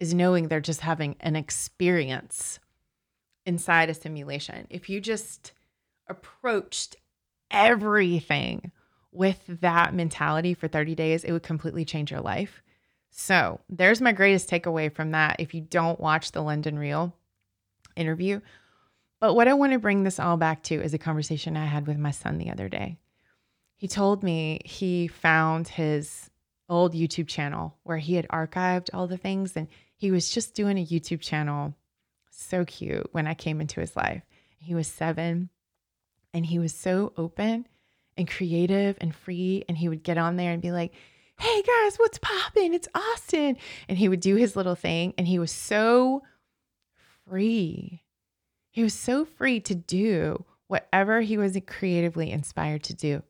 is 0.00 0.12
knowing 0.12 0.48
they're 0.48 0.60
just 0.60 0.80
having 0.80 1.14
an 1.20 1.36
experience 1.36 2.58
inside 3.46 3.90
a 3.90 3.94
simulation. 3.94 4.66
If 4.70 4.90
you 4.90 5.00
just 5.00 5.52
approached 6.08 6.96
everything 7.52 8.72
with 9.12 9.38
that 9.60 9.94
mentality 9.94 10.54
for 10.54 10.68
30 10.68 10.94
days, 10.94 11.22
it 11.22 11.32
would 11.32 11.42
completely 11.42 11.84
change 11.84 12.10
your 12.10 12.20
life. 12.20 12.62
So, 13.10 13.60
there's 13.68 14.00
my 14.00 14.12
greatest 14.12 14.48
takeaway 14.48 14.90
from 14.92 15.10
that 15.10 15.36
if 15.38 15.52
you 15.52 15.60
don't 15.60 16.00
watch 16.00 16.32
the 16.32 16.42
London 16.42 16.78
Real 16.78 17.14
interview. 17.94 18.40
But 19.20 19.34
what 19.34 19.48
I 19.48 19.54
want 19.54 19.72
to 19.72 19.78
bring 19.78 20.02
this 20.02 20.18
all 20.18 20.38
back 20.38 20.62
to 20.64 20.74
is 20.74 20.94
a 20.94 20.98
conversation 20.98 21.56
I 21.56 21.66
had 21.66 21.86
with 21.86 21.98
my 21.98 22.10
son 22.10 22.38
the 22.38 22.50
other 22.50 22.68
day. 22.68 22.96
He 23.76 23.86
told 23.86 24.22
me 24.22 24.60
he 24.64 25.08
found 25.08 25.68
his 25.68 26.30
old 26.68 26.94
YouTube 26.94 27.28
channel 27.28 27.76
where 27.82 27.98
he 27.98 28.14
had 28.14 28.26
archived 28.28 28.88
all 28.94 29.06
the 29.06 29.18
things 29.18 29.56
and 29.56 29.68
he 29.94 30.10
was 30.10 30.30
just 30.30 30.54
doing 30.54 30.78
a 30.78 30.86
YouTube 30.86 31.20
channel. 31.20 31.74
So 32.30 32.64
cute 32.64 33.08
when 33.12 33.26
I 33.26 33.34
came 33.34 33.60
into 33.60 33.80
his 33.80 33.94
life. 33.94 34.22
He 34.58 34.74
was 34.74 34.88
seven 34.88 35.50
and 36.34 36.46
he 36.46 36.58
was 36.58 36.74
so 36.74 37.12
open 37.16 37.66
and 38.16 38.28
creative 38.30 38.96
and 39.00 39.14
free. 39.14 39.64
And 39.68 39.76
he 39.76 39.88
would 39.88 40.02
get 40.02 40.18
on 40.18 40.36
there 40.36 40.52
and 40.52 40.62
be 40.62 40.72
like, 40.72 40.92
hey 41.38 41.62
guys, 41.62 41.96
what's 41.96 42.18
popping? 42.18 42.74
It's 42.74 42.88
Austin. 42.94 43.56
And 43.88 43.98
he 43.98 44.08
would 44.08 44.20
do 44.20 44.36
his 44.36 44.56
little 44.56 44.74
thing. 44.74 45.14
And 45.18 45.26
he 45.26 45.38
was 45.38 45.50
so 45.50 46.22
free. 47.26 48.02
He 48.70 48.82
was 48.82 48.94
so 48.94 49.24
free 49.24 49.60
to 49.60 49.74
do 49.74 50.44
whatever 50.68 51.20
he 51.20 51.36
was 51.36 51.58
creatively 51.66 52.30
inspired 52.30 52.82
to 52.84 52.94
do. 52.94 53.22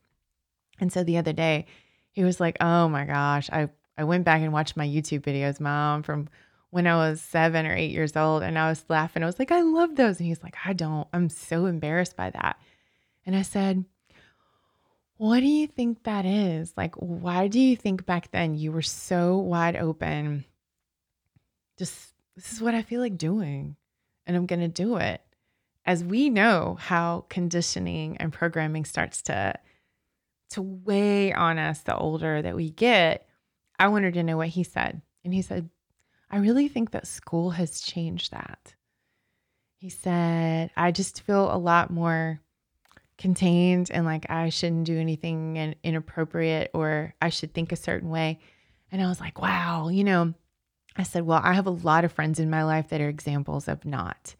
And 0.79 0.93
so 0.93 1.03
the 1.03 1.19
other 1.19 1.33
day, 1.33 1.67
he 2.13 2.25
was 2.25 2.39
like, 2.39 2.57
oh 2.61 2.89
my 2.89 3.05
gosh, 3.05 3.49
I, 3.51 3.71
I 3.97 4.05
went 4.05 4.25
back 4.25 4.43
and 4.43 4.53
watched 4.53 4.77
my 4.77 4.87
YouTube 4.87 5.23
videos, 5.23 5.59
mom, 5.59 6.03
from 6.03 6.29
when 6.71 6.87
I 6.87 6.97
was 6.97 7.21
seven 7.21 7.67
or 7.67 7.75
eight 7.75 7.91
years 7.91 8.17
old. 8.17 8.43
And 8.43 8.59
I 8.59 8.69
was 8.69 8.85
laughing. 8.89 9.23
I 9.23 9.27
was 9.27 9.39
like, 9.39 9.51
I 9.51 9.63
love 9.63 9.97
those. 9.97 10.19
And 10.19 10.27
he's 10.27 10.43
like, 10.43 10.57
I 10.65 10.73
don't. 10.73 11.09
I'm 11.13 11.29
so 11.29 11.67
embarrassed 11.67 12.17
by 12.17 12.31
that. 12.31 12.59
And 13.25 13.37
I 13.37 13.43
said, 13.43 13.85
What 15.17 15.41
do 15.41 15.47
you 15.47 15.67
think 15.67 16.05
that 16.05 16.25
is? 16.25 16.73
Like, 16.77 16.95
why 16.97 17.49
do 17.49 17.61
you 17.61 17.77
think 17.77 18.07
back 18.07 18.31
then 18.31 18.55
you 18.55 18.73
were 18.73 18.83
so 18.83 19.39
wide 19.39 19.77
open? 19.77 20.45
Just, 21.79 22.15
this 22.37 22.53
is 22.53 22.61
what 22.61 22.75
I 22.75 22.83
feel 22.83 23.01
like 23.01 23.17
doing, 23.17 23.77
and 24.27 24.37
I'm 24.37 24.47
going 24.47 24.61
to 24.61 24.69
do 24.69 24.97
it. 24.97 25.21
As 25.85 26.05
we 26.05 26.31
know 26.31 26.77
how 26.81 27.27
conditioning 27.29 28.17
and 28.19 28.33
programming 28.33 28.85
starts 28.85 29.23
to 29.23 29.55
to 30.51 30.63
weigh 30.63 31.33
on 31.33 31.59
us 31.59 31.81
the 31.81 31.97
older 31.97 32.43
that 32.43 32.55
we 32.55 32.71
get, 32.71 33.27
I 33.79 33.89
wanted 33.89 34.15
to 34.15 34.23
know 34.23 34.37
what 34.37 34.49
he 34.49 34.65
said. 34.65 35.01
And 35.25 35.33
he 35.33 35.41
said, 35.41 35.71
I 36.31 36.39
really 36.39 36.69
think 36.69 36.91
that 36.91 37.07
school 37.07 37.51
has 37.51 37.81
changed 37.81 38.33
that. 38.33 38.75
He 39.79 39.89
said, 39.89 40.71
I 40.77 40.93
just 40.93 41.23
feel 41.23 41.53
a 41.53 41.57
lot 41.57 41.91
more 41.91 42.41
contained 43.23 43.89
and 43.93 44.05
like 44.05 44.29
I 44.29 44.49
shouldn't 44.49 44.85
do 44.85 44.99
anything 44.99 45.77
inappropriate 45.85 46.73
or 46.75 47.15
I 47.23 47.29
should 47.29 47.55
think 47.55 47.71
a 47.71 47.77
certain 47.77 48.11
way. 48.11 48.41
And 48.91 49.01
I 49.01 49.07
was 49.07 49.21
like, 49.21 49.41
wow, 49.41 49.89
you 49.89 50.03
know, 50.03 50.35
I 50.97 51.05
said, 51.05 51.25
well, 51.25 51.41
I 51.43 51.53
have 51.55 51.69
a 51.69 51.71
lot 51.71 52.05
of 52.05 52.13
friends 52.13 52.41
in 52.41 52.51
my 52.51 52.65
life 52.65 52.89
that 52.89 53.01
are 53.01 53.09
examples 53.09 53.69
of 53.69 53.85
not, 53.85 54.35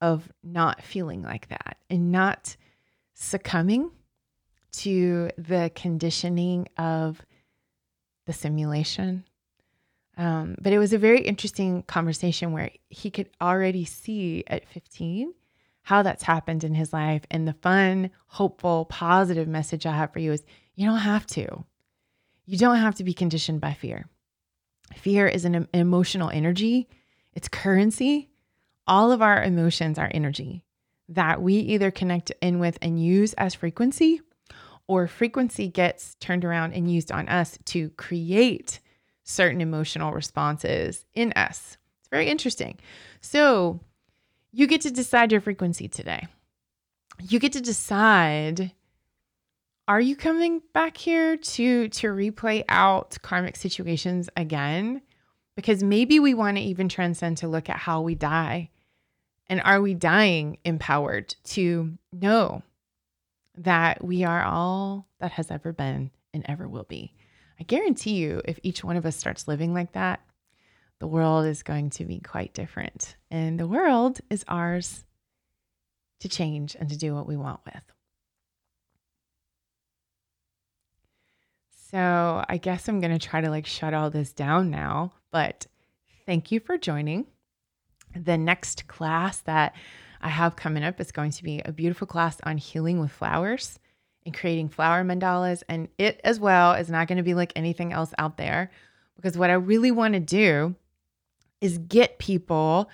of 0.00 0.32
not 0.42 0.82
feeling 0.82 1.22
like 1.22 1.48
that 1.50 1.76
and 1.90 2.10
not 2.10 2.56
succumbing 3.12 3.90
to 4.72 5.30
the 5.36 5.70
conditioning 5.74 6.66
of 6.78 7.20
the 8.26 8.32
simulation. 8.32 9.24
Um, 10.16 10.56
but 10.62 10.72
it 10.72 10.78
was 10.78 10.94
a 10.94 10.98
very 10.98 11.20
interesting 11.20 11.82
conversation 11.82 12.52
where 12.52 12.70
he 12.88 13.10
could 13.10 13.28
already 13.40 13.84
see 13.84 14.44
at 14.46 14.66
15 14.66 15.34
how 15.84 16.02
that's 16.02 16.24
happened 16.24 16.64
in 16.64 16.74
his 16.74 16.92
life. 16.92 17.22
And 17.30 17.46
the 17.46 17.52
fun, 17.52 18.10
hopeful, 18.26 18.86
positive 18.86 19.46
message 19.46 19.86
I 19.86 19.96
have 19.96 20.12
for 20.12 20.18
you 20.18 20.32
is 20.32 20.44
you 20.74 20.86
don't 20.86 20.98
have 20.98 21.26
to. 21.28 21.64
You 22.46 22.58
don't 22.58 22.78
have 22.78 22.96
to 22.96 23.04
be 23.04 23.14
conditioned 23.14 23.60
by 23.60 23.74
fear. 23.74 24.06
Fear 24.96 25.28
is 25.28 25.44
an 25.44 25.68
emotional 25.72 26.30
energy, 26.30 26.88
it's 27.32 27.48
currency. 27.48 28.30
All 28.86 29.12
of 29.12 29.22
our 29.22 29.42
emotions 29.42 29.98
are 29.98 30.10
energy 30.12 30.64
that 31.08 31.40
we 31.42 31.54
either 31.56 31.90
connect 31.90 32.32
in 32.40 32.58
with 32.58 32.78
and 32.80 33.02
use 33.02 33.34
as 33.34 33.54
frequency, 33.54 34.20
or 34.86 35.06
frequency 35.06 35.68
gets 35.68 36.14
turned 36.16 36.44
around 36.44 36.72
and 36.72 36.90
used 36.90 37.10
on 37.10 37.28
us 37.28 37.58
to 37.66 37.90
create 37.90 38.80
certain 39.22 39.60
emotional 39.60 40.12
responses 40.12 41.06
in 41.14 41.32
us. 41.32 41.76
It's 42.00 42.08
very 42.10 42.28
interesting. 42.28 42.78
So, 43.20 43.80
you 44.54 44.68
get 44.68 44.82
to 44.82 44.90
decide 44.90 45.32
your 45.32 45.40
frequency 45.40 45.88
today. 45.88 46.28
You 47.20 47.40
get 47.40 47.52
to 47.54 47.60
decide 47.60 48.72
are 49.86 50.00
you 50.00 50.16
coming 50.16 50.62
back 50.72 50.96
here 50.96 51.36
to 51.36 51.88
to 51.88 52.06
replay 52.08 52.64
out 52.68 53.18
karmic 53.20 53.56
situations 53.56 54.30
again? 54.36 55.02
Because 55.56 55.82
maybe 55.82 56.18
we 56.20 56.34
want 56.34 56.56
to 56.56 56.62
even 56.62 56.88
transcend 56.88 57.38
to 57.38 57.48
look 57.48 57.68
at 57.68 57.76
how 57.76 58.00
we 58.00 58.14
die. 58.14 58.70
And 59.48 59.60
are 59.60 59.82
we 59.82 59.92
dying 59.92 60.58
empowered 60.64 61.34
to 61.44 61.98
know 62.12 62.62
that 63.58 64.02
we 64.02 64.24
are 64.24 64.42
all 64.42 65.06
that 65.20 65.32
has 65.32 65.50
ever 65.50 65.72
been 65.72 66.10
and 66.32 66.44
ever 66.48 66.66
will 66.66 66.84
be? 66.84 67.12
I 67.60 67.64
guarantee 67.64 68.14
you, 68.14 68.40
if 68.46 68.58
each 68.62 68.82
one 68.82 68.96
of 68.96 69.04
us 69.04 69.16
starts 69.16 69.46
living 69.46 69.74
like 69.74 69.92
that, 69.92 70.20
the 71.04 71.08
world 71.08 71.44
is 71.44 71.62
going 71.62 71.90
to 71.90 72.06
be 72.06 72.18
quite 72.18 72.54
different. 72.54 73.16
And 73.30 73.60
the 73.60 73.66
world 73.66 74.22
is 74.30 74.42
ours 74.48 75.04
to 76.20 76.30
change 76.30 76.74
and 76.80 76.88
to 76.88 76.96
do 76.96 77.14
what 77.14 77.26
we 77.26 77.36
want 77.36 77.60
with. 77.66 77.82
So 81.90 82.42
I 82.48 82.56
guess 82.56 82.88
I'm 82.88 83.00
going 83.00 83.12
to 83.12 83.18
try 83.18 83.42
to 83.42 83.50
like 83.50 83.66
shut 83.66 83.92
all 83.92 84.08
this 84.08 84.32
down 84.32 84.70
now, 84.70 85.12
but 85.30 85.66
thank 86.24 86.50
you 86.50 86.58
for 86.58 86.78
joining. 86.78 87.26
The 88.16 88.38
next 88.38 88.88
class 88.88 89.42
that 89.42 89.74
I 90.22 90.30
have 90.30 90.56
coming 90.56 90.84
up 90.84 91.02
is 91.02 91.12
going 91.12 91.32
to 91.32 91.44
be 91.44 91.60
a 91.66 91.72
beautiful 91.72 92.06
class 92.06 92.38
on 92.44 92.56
healing 92.56 92.98
with 92.98 93.10
flowers 93.10 93.78
and 94.24 94.34
creating 94.34 94.70
flower 94.70 95.04
mandalas. 95.04 95.62
And 95.68 95.88
it 95.98 96.22
as 96.24 96.40
well 96.40 96.72
is 96.72 96.88
not 96.88 97.08
going 97.08 97.18
to 97.18 97.22
be 97.22 97.34
like 97.34 97.52
anything 97.56 97.92
else 97.92 98.14
out 98.16 98.38
there 98.38 98.70
because 99.16 99.36
what 99.36 99.50
I 99.50 99.54
really 99.54 99.90
want 99.90 100.14
to 100.14 100.20
do 100.20 100.76
is 101.60 101.78
get 101.78 102.18
people 102.18 102.90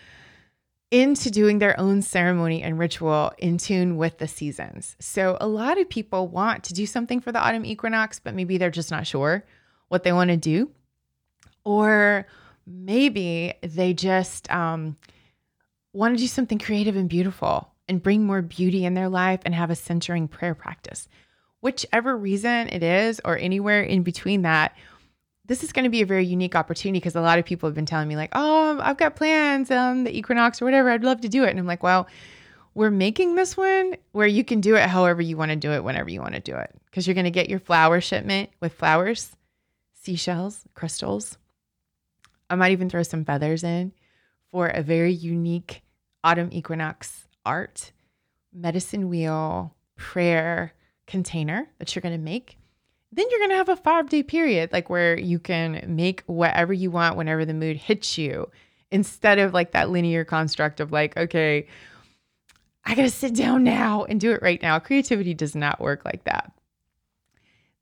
into 0.90 1.30
doing 1.30 1.60
their 1.60 1.78
own 1.78 2.02
ceremony 2.02 2.62
and 2.62 2.78
ritual 2.78 3.32
in 3.38 3.58
tune 3.58 3.96
with 3.96 4.18
the 4.18 4.26
seasons. 4.26 4.96
So, 4.98 5.36
a 5.40 5.46
lot 5.46 5.78
of 5.78 5.88
people 5.88 6.26
want 6.26 6.64
to 6.64 6.74
do 6.74 6.86
something 6.86 7.20
for 7.20 7.30
the 7.30 7.40
autumn 7.40 7.64
equinox, 7.64 8.18
but 8.18 8.34
maybe 8.34 8.58
they're 8.58 8.70
just 8.70 8.90
not 8.90 9.06
sure 9.06 9.44
what 9.88 10.02
they 10.02 10.12
want 10.12 10.30
to 10.30 10.36
do. 10.36 10.70
Or 11.64 12.26
maybe 12.66 13.54
they 13.62 13.94
just 13.94 14.50
um, 14.50 14.96
want 15.92 16.16
to 16.16 16.22
do 16.22 16.26
something 16.26 16.58
creative 16.58 16.96
and 16.96 17.08
beautiful 17.08 17.72
and 17.88 18.02
bring 18.02 18.24
more 18.24 18.42
beauty 18.42 18.84
in 18.84 18.94
their 18.94 19.08
life 19.08 19.40
and 19.44 19.54
have 19.54 19.70
a 19.70 19.76
centering 19.76 20.28
prayer 20.28 20.54
practice. 20.54 21.08
Whichever 21.60 22.16
reason 22.16 22.68
it 22.68 22.82
is, 22.82 23.20
or 23.24 23.36
anywhere 23.36 23.82
in 23.82 24.02
between 24.02 24.42
that, 24.42 24.76
this 25.50 25.64
is 25.64 25.72
going 25.72 25.82
to 25.82 25.90
be 25.90 26.00
a 26.00 26.06
very 26.06 26.24
unique 26.24 26.54
opportunity 26.54 27.00
because 27.00 27.16
a 27.16 27.20
lot 27.20 27.40
of 27.40 27.44
people 27.44 27.66
have 27.66 27.74
been 27.74 27.84
telling 27.84 28.06
me 28.06 28.14
like, 28.14 28.30
"Oh, 28.34 28.78
I've 28.80 28.96
got 28.96 29.16
plans 29.16 29.68
um 29.68 30.04
the 30.04 30.16
equinox 30.16 30.62
or 30.62 30.64
whatever. 30.64 30.90
I'd 30.90 31.02
love 31.02 31.22
to 31.22 31.28
do 31.28 31.42
it." 31.42 31.50
And 31.50 31.58
I'm 31.58 31.66
like, 31.66 31.82
"Well, 31.82 32.06
we're 32.74 32.92
making 32.92 33.34
this 33.34 33.56
one 33.56 33.96
where 34.12 34.28
you 34.28 34.44
can 34.44 34.60
do 34.60 34.76
it 34.76 34.88
however 34.88 35.20
you 35.20 35.36
want 35.36 35.50
to 35.50 35.56
do 35.56 35.72
it 35.72 35.82
whenever 35.82 36.08
you 36.08 36.20
want 36.20 36.34
to 36.34 36.40
do 36.40 36.54
it 36.54 36.70
because 36.84 37.04
you're 37.04 37.14
going 37.14 37.24
to 37.24 37.32
get 37.32 37.50
your 37.50 37.58
flower 37.58 38.00
shipment 38.00 38.50
with 38.60 38.74
flowers, 38.74 39.34
seashells, 39.92 40.68
crystals. 40.74 41.36
I 42.48 42.54
might 42.54 42.70
even 42.70 42.88
throw 42.88 43.02
some 43.02 43.24
feathers 43.24 43.64
in 43.64 43.90
for 44.52 44.68
a 44.68 44.84
very 44.84 45.12
unique 45.12 45.82
autumn 46.22 46.50
equinox 46.52 47.26
art, 47.44 47.90
medicine 48.52 49.08
wheel, 49.08 49.74
prayer 49.96 50.74
container 51.08 51.68
that 51.80 51.96
you're 51.96 52.02
going 52.02 52.14
to 52.14 52.18
make. 52.18 52.56
Then 53.12 53.26
you're 53.30 53.40
going 53.40 53.50
to 53.50 53.56
have 53.56 53.68
a 53.68 53.76
five 53.76 54.08
day 54.08 54.22
period, 54.22 54.72
like 54.72 54.88
where 54.88 55.18
you 55.18 55.38
can 55.38 55.84
make 55.88 56.22
whatever 56.26 56.72
you 56.72 56.90
want 56.90 57.16
whenever 57.16 57.44
the 57.44 57.54
mood 57.54 57.76
hits 57.76 58.16
you, 58.16 58.50
instead 58.90 59.38
of 59.38 59.52
like 59.54 59.72
that 59.72 59.90
linear 59.90 60.24
construct 60.24 60.80
of 60.80 60.92
like, 60.92 61.16
okay, 61.16 61.66
I 62.84 62.94
got 62.94 63.02
to 63.02 63.10
sit 63.10 63.34
down 63.34 63.64
now 63.64 64.04
and 64.04 64.20
do 64.20 64.32
it 64.32 64.42
right 64.42 64.60
now. 64.62 64.78
Creativity 64.78 65.34
does 65.34 65.54
not 65.54 65.80
work 65.80 66.04
like 66.04 66.24
that. 66.24 66.52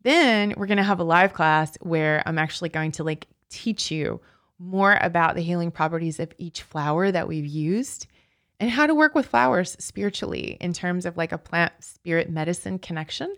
Then 0.02 0.54
we're 0.56 0.66
going 0.66 0.78
to 0.78 0.84
have 0.84 1.00
a 1.00 1.04
live 1.04 1.32
class 1.32 1.76
where 1.80 2.22
I'm 2.26 2.38
actually 2.38 2.68
going 2.68 2.92
to 2.92 3.04
like 3.04 3.26
teach 3.50 3.90
you 3.90 4.20
more 4.58 4.98
about 5.00 5.34
the 5.34 5.42
healing 5.42 5.70
properties 5.70 6.18
of 6.18 6.32
each 6.38 6.62
flower 6.62 7.10
that 7.10 7.28
we've 7.28 7.46
used 7.46 8.06
and 8.60 8.70
how 8.70 8.86
to 8.86 8.94
work 8.94 9.14
with 9.14 9.26
flowers 9.26 9.76
spiritually 9.78 10.56
in 10.60 10.72
terms 10.72 11.06
of 11.06 11.16
like 11.16 11.32
a 11.32 11.38
plant 11.38 11.72
spirit 11.80 12.30
medicine 12.30 12.78
connection. 12.78 13.34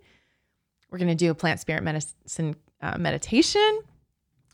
We're 0.91 0.99
going 0.99 1.09
to 1.09 1.15
do 1.15 1.31
a 1.31 1.35
plant 1.35 1.61
spirit 1.61 1.83
medicine 1.83 2.57
uh, 2.81 2.99
meditation. 2.99 3.81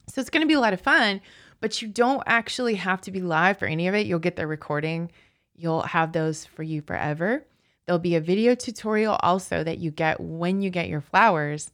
So 0.09 0.21
it's 0.21 0.31
going 0.31 0.43
to 0.43 0.49
be 0.49 0.55
a 0.55 0.61
lot 0.61 0.73
of 0.73 0.81
fun, 0.81 1.21
but 1.61 1.83
you 1.83 1.89
don't 1.89 2.23
actually 2.27 2.75
have 2.77 3.01
to 3.03 3.11
be 3.11 3.21
live 3.21 3.59
for 3.59 3.67
any 3.67 3.89
of 3.89 3.95
it. 3.95 4.07
You'll 4.07 4.19
get 4.19 4.37
the 4.37 4.47
recording, 4.47 5.11
you'll 5.55 5.83
have 5.83 6.13
those 6.13 6.45
for 6.45 6.63
you 6.63 6.83
forever. 6.83 7.45
There'll 7.87 7.99
be 7.99 8.17
a 8.17 8.21
video 8.21 8.55
tutorial 8.55 9.17
also 9.21 9.63
that 9.65 9.79
you 9.79 9.91
get 9.91 10.21
when 10.21 10.61
you 10.61 10.71
get 10.71 10.89
your 10.89 11.01
flowers. 11.01 11.71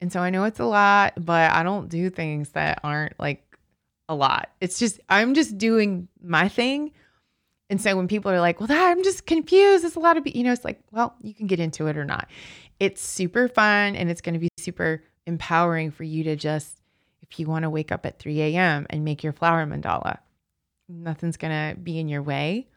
And 0.00 0.12
so 0.12 0.20
I 0.20 0.30
know 0.30 0.44
it's 0.44 0.60
a 0.60 0.64
lot, 0.64 1.14
but 1.24 1.52
I 1.52 1.62
don't 1.62 1.88
do 1.88 2.10
things 2.10 2.50
that 2.50 2.80
aren't 2.84 3.18
like 3.18 3.42
a 4.08 4.14
lot. 4.14 4.50
It's 4.60 4.78
just, 4.78 5.00
I'm 5.08 5.34
just 5.34 5.58
doing 5.58 6.08
my 6.22 6.48
thing 6.48 6.92
and 7.68 7.80
so 7.80 7.96
when 7.96 8.06
people 8.06 8.30
are 8.30 8.40
like, 8.40 8.60
well, 8.60 8.68
that, 8.68 8.90
I'm 8.90 9.02
just 9.02 9.26
confused. 9.26 9.84
It's 9.84 9.96
a 9.96 10.00
lot 10.00 10.16
of, 10.16 10.26
you 10.26 10.44
know, 10.44 10.52
it's 10.52 10.64
like, 10.64 10.80
well, 10.92 11.14
you 11.20 11.34
can 11.34 11.46
get 11.46 11.58
into 11.58 11.88
it 11.88 11.96
or 11.96 12.04
not. 12.04 12.28
It's 12.78 13.02
super 13.02 13.48
fun 13.48 13.96
and 13.96 14.10
it's 14.10 14.20
going 14.20 14.34
to 14.34 14.38
be 14.40 14.48
super 14.58 15.02
empowering 15.26 15.90
for 15.90 16.04
you 16.04 16.24
to 16.24 16.36
just, 16.36 16.80
if 17.22 17.38
you 17.40 17.46
want 17.46 17.64
to 17.64 17.70
wake 17.70 17.90
up 17.90 18.06
at 18.06 18.18
3 18.18 18.40
a.m. 18.42 18.86
and 18.90 19.04
make 19.04 19.22
your 19.22 19.32
flower 19.32 19.66
mandala, 19.66 20.18
nothing's 20.88 21.36
going 21.36 21.74
to 21.74 21.80
be 21.80 21.98
in 21.98 22.08
your 22.08 22.22
way 22.22 22.68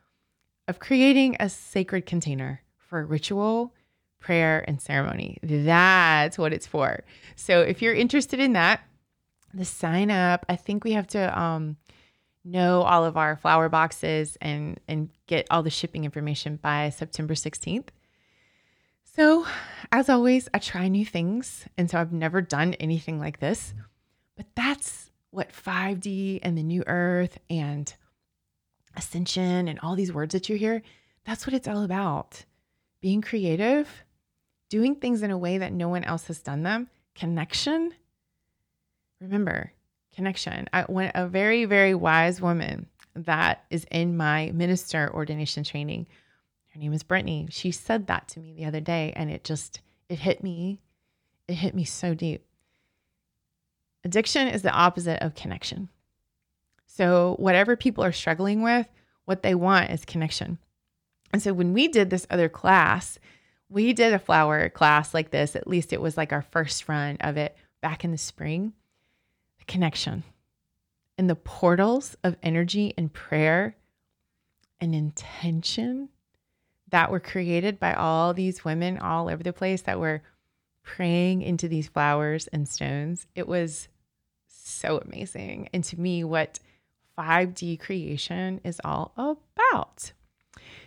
of 0.67 0.79
creating 0.79 1.35
a 1.39 1.49
sacred 1.49 2.05
container 2.05 2.61
for 2.77 3.05
ritual, 3.05 3.73
prayer, 4.19 4.63
and 4.67 4.81
ceremony. 4.81 5.37
That's 5.41 6.37
what 6.37 6.53
it's 6.53 6.67
for. 6.67 7.03
So 7.35 7.61
if 7.61 7.81
you're 7.81 7.93
interested 7.93 8.39
in 8.39 8.53
that, 8.53 8.81
the 9.53 9.65
sign 9.65 10.11
up, 10.11 10.45
I 10.47 10.55
think 10.55 10.83
we 10.83 10.93
have 10.93 11.07
to, 11.07 11.39
um, 11.39 11.77
know 12.43 12.81
all 12.81 13.05
of 13.05 13.17
our 13.17 13.35
flower 13.35 13.69
boxes 13.69 14.37
and 14.41 14.79
and 14.87 15.09
get 15.27 15.47
all 15.51 15.63
the 15.63 15.69
shipping 15.69 16.05
information 16.05 16.57
by 16.61 16.89
September 16.89 17.33
16th. 17.33 17.87
So, 19.19 19.45
as 19.91 20.07
always, 20.07 20.47
I 20.53 20.59
try 20.59 20.87
new 20.87 21.05
things, 21.05 21.65
and 21.77 21.91
so 21.91 21.99
I've 21.99 22.13
never 22.13 22.39
done 22.39 22.73
anything 22.75 23.19
like 23.19 23.41
this. 23.41 23.73
But 24.37 24.45
that's 24.55 25.11
what 25.31 25.51
5D 25.51 26.39
and 26.41 26.57
the 26.57 26.63
new 26.63 26.85
earth 26.87 27.37
and 27.49 27.93
ascension 28.95 29.67
and 29.67 29.77
all 29.81 29.97
these 29.97 30.13
words 30.13 30.31
that 30.31 30.47
you 30.47 30.55
hear, 30.55 30.81
that's 31.25 31.45
what 31.45 31.53
it's 31.53 31.67
all 31.67 31.83
about. 31.83 32.45
Being 33.01 33.21
creative, 33.21 33.89
doing 34.69 34.95
things 34.95 35.21
in 35.21 35.31
a 35.31 35.37
way 35.37 35.57
that 35.57 35.73
no 35.73 35.89
one 35.89 36.05
else 36.05 36.27
has 36.27 36.39
done 36.39 36.63
them, 36.63 36.87
connection. 37.13 37.93
Remember, 39.19 39.73
connection. 40.15 40.69
I 40.71 40.85
went 40.87 41.11
a 41.15 41.27
very, 41.27 41.65
very 41.65 41.93
wise 41.93 42.39
woman 42.39 42.87
that 43.15 43.65
is 43.69 43.85
in 43.91 44.15
my 44.15 44.51
minister 44.53 45.11
ordination 45.13 45.65
training. 45.65 46.07
Her 46.69 46.79
name 46.79 46.93
is 46.93 47.03
Brittany. 47.03 47.47
She 47.49 47.71
said 47.71 48.07
that 48.07 48.27
to 48.29 48.39
me 48.39 48.53
the 48.53 48.65
other 48.65 48.79
day, 48.79 49.13
and 49.15 49.31
it 49.31 49.43
just 49.43 49.81
it 50.07 50.19
hit 50.19 50.43
me. 50.43 50.81
It 51.47 51.55
hit 51.55 51.73
me 51.73 51.83
so 51.83 52.13
deep. 52.13 52.45
Addiction 54.03 54.47
is 54.47 54.61
the 54.61 54.71
opposite 54.71 55.21
of 55.23 55.35
connection. 55.35 55.89
So, 56.85 57.35
whatever 57.39 57.75
people 57.75 58.03
are 58.03 58.11
struggling 58.11 58.61
with, 58.61 58.87
what 59.25 59.43
they 59.43 59.55
want 59.55 59.91
is 59.91 60.05
connection. 60.05 60.57
And 61.31 61.41
so, 61.41 61.53
when 61.53 61.73
we 61.73 61.87
did 61.87 62.09
this 62.09 62.27
other 62.29 62.49
class, 62.49 63.19
we 63.69 63.93
did 63.93 64.13
a 64.13 64.19
flower 64.19 64.69
class 64.69 65.13
like 65.13 65.31
this. 65.31 65.55
At 65.55 65.67
least 65.67 65.93
it 65.93 66.01
was 66.01 66.17
like 66.17 66.33
our 66.33 66.41
first 66.41 66.87
run 66.87 67.17
of 67.21 67.37
it 67.37 67.55
back 67.81 68.03
in 68.03 68.11
the 68.11 68.17
spring 68.17 68.73
The 69.59 69.65
connection 69.65 70.23
and 71.17 71.29
the 71.29 71.35
portals 71.35 72.15
of 72.23 72.37
energy 72.41 72.93
and 72.97 73.11
prayer 73.11 73.75
and 74.79 74.95
intention 74.95 76.09
that 76.89 77.11
were 77.11 77.19
created 77.19 77.79
by 77.79 77.93
all 77.93 78.33
these 78.33 78.65
women 78.65 78.97
all 78.97 79.29
over 79.29 79.43
the 79.43 79.53
place 79.53 79.81
that 79.83 79.99
were 79.99 80.21
praying 80.83 81.41
into 81.41 81.67
these 81.67 81.87
flowers 81.87 82.47
and 82.47 82.67
stones. 82.67 83.27
It 83.35 83.47
was 83.47 83.87
so 84.47 84.97
amazing. 84.97 85.69
And 85.73 85.83
to 85.85 85.99
me, 85.99 86.23
what 86.23 86.59
5D 87.17 87.79
creation 87.79 88.61
is 88.63 88.79
all 88.83 89.13
about. 89.17 90.13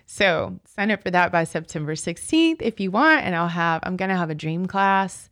So 0.06 0.58
sign 0.66 0.90
up 0.90 1.02
for 1.02 1.10
that 1.10 1.30
by 1.30 1.44
September 1.44 1.94
16th 1.94 2.60
if 2.60 2.80
you 2.80 2.90
want. 2.90 3.24
And 3.24 3.34
I'll 3.34 3.48
have, 3.48 3.80
I'm 3.84 3.96
going 3.96 4.08
to 4.08 4.16
have 4.16 4.30
a 4.30 4.34
dream 4.34 4.66
class 4.66 5.28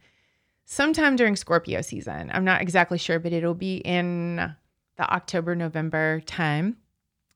sometime 0.65 1.17
during 1.17 1.37
Scorpio 1.37 1.81
season. 1.81 2.31
I'm 2.33 2.45
not 2.45 2.63
exactly 2.63 2.99
sure, 2.99 3.19
but 3.19 3.33
it'll 3.33 3.55
be 3.55 3.79
in 3.79 4.37
the 4.37 5.13
October, 5.13 5.55
November 5.55 6.21
time. 6.21 6.77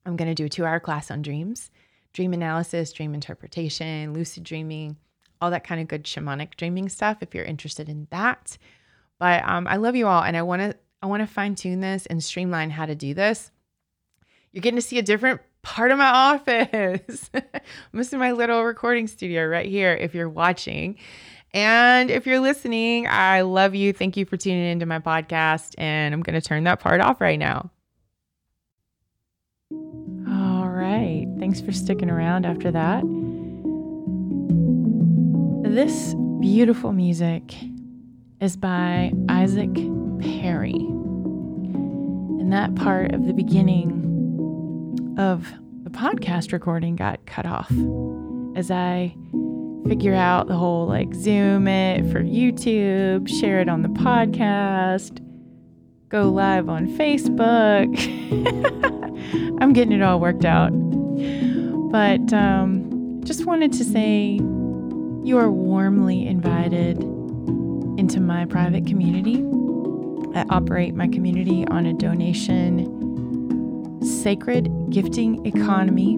I'm 0.07 0.17
going 0.17 0.29
to 0.29 0.35
do 0.35 0.45
a 0.45 0.49
two 0.49 0.65
hour 0.65 0.81
class 0.81 1.11
on 1.11 1.23
dreams, 1.23 1.71
dream 2.15 2.33
analysis, 2.33 2.93
dream 2.93 3.13
interpretation, 3.13 4.15
lucid 4.15 4.45
dreaming, 4.45 4.97
all 5.43 5.51
that 5.51 5.65
kind 5.65 5.81
of 5.81 5.89
good 5.89 6.05
shamanic 6.05 6.57
dreaming 6.57 6.89
stuff 6.89 7.19
if 7.21 7.35
you're 7.35 7.45
interested 7.45 7.91
in 7.91 8.07
that. 8.11 8.57
But 9.19 9.47
um, 9.47 9.67
I 9.67 9.77
love 9.77 9.95
you 9.95 10.07
all, 10.07 10.23
and 10.23 10.37
I 10.37 10.43
want 10.43 10.63
to 10.63 10.75
I 11.03 11.07
want 11.07 11.21
to 11.21 11.27
fine 11.27 11.55
tune 11.55 11.81
this 11.81 12.07
and 12.07 12.25
streamline 12.25 12.71
how 12.71 12.87
to 12.87 12.95
do 12.95 13.13
this. 13.13 13.51
You're 14.53 14.63
getting 14.63 14.79
to 14.79 14.83
see 14.83 14.99
a 14.99 15.03
different 15.03 15.43
part 15.61 15.91
of 15.91 15.99
my 15.99 16.07
office. 16.07 17.31
is 17.93 18.13
my 18.13 18.33
little 18.33 18.65
recording 18.65 19.07
studio 19.07 19.45
right 19.45 19.67
here 19.67 19.93
if 19.93 20.15
you're 20.15 20.31
watching. 20.31 20.97
And 21.53 22.11
if 22.11 22.27
you're 22.27 22.41
listening, 22.41 23.07
I 23.07 23.43
love 23.43 23.75
you. 23.75 23.93
Thank 23.93 24.17
you 24.17 24.25
for 24.25 24.37
tuning 24.37 24.65
into 24.65 24.87
my 24.87 24.99
podcast. 24.99 25.75
And 25.79 26.15
I'm 26.15 26.23
going 26.23 26.41
to 26.41 26.47
turn 26.47 26.65
that 26.65 26.81
part 26.81 27.01
off 27.01 27.21
right 27.21 27.39
now. 27.39 27.71
Thanks 31.55 31.67
for 31.67 31.73
sticking 31.73 32.11
around 32.11 32.47
after 32.47 32.73
that. 32.73 33.05
This 35.63 36.17
beautiful 36.41 36.93
music 36.93 37.55
is 38.41 38.57
by 38.57 39.13
Isaac 39.29 39.73
Perry. 40.19 40.75
And 40.75 42.53
that 42.53 42.75
part 42.75 43.15
of 43.15 43.29
the 43.29 43.33
beginning 43.33 45.15
of 45.17 45.47
the 45.85 45.91
podcast 45.91 46.53
recording 46.53 46.97
got 46.97 47.25
cut 47.27 47.47
off 47.47 47.71
as 48.57 48.73
I 48.73 49.15
figure 49.87 50.15
out 50.15 50.49
the 50.49 50.57
whole 50.57 50.89
like 50.89 51.15
Zoom 51.15 51.69
it 51.69 52.11
for 52.11 52.21
YouTube, 52.21 53.29
share 53.29 53.61
it 53.61 53.69
on 53.69 53.83
the 53.83 53.91
podcast, 53.91 55.25
go 56.09 56.29
live 56.31 56.69
on 56.69 56.89
Facebook. 56.99 57.97
I'm 59.63 59.73
getting 59.73 59.93
it 59.93 60.03
all 60.03 60.19
worked 60.19 60.45
out. 60.45 60.73
But 61.95 62.33
um, 62.33 63.23
just 63.23 63.47
wanted 63.47 63.73
to 63.75 63.85
say 63.85 64.41
you 65.23 65.39
are 65.39 65.49
warmly 65.49 66.27
invited 66.27 67.01
into 68.01 68.19
my 68.19 68.47
private 68.47 68.85
community. 68.85 69.37
I 70.37 70.45
operate 70.51 70.97
my 70.97 71.07
community 71.07 71.65
on 71.69 71.87
a 71.87 71.93
donation 71.93 72.91
sacred 74.03 74.69
gifting 74.91 75.47
economy 75.47 76.17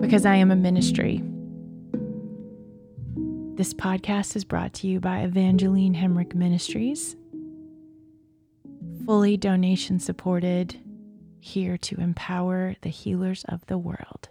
because 0.00 0.24
I 0.24 0.36
am 0.36 0.52
a 0.52 0.56
ministry. 0.56 1.20
This 3.56 3.74
podcast 3.74 4.36
is 4.36 4.44
brought 4.44 4.74
to 4.74 4.86
you 4.86 5.00
by 5.00 5.22
Evangeline 5.22 5.96
Hemrick 5.96 6.36
Ministries, 6.36 7.16
fully 9.04 9.36
donation 9.36 9.98
supported, 9.98 10.78
here 11.40 11.76
to 11.78 12.00
empower 12.00 12.76
the 12.82 12.88
healers 12.88 13.44
of 13.48 13.66
the 13.66 13.78
world. 13.78 14.28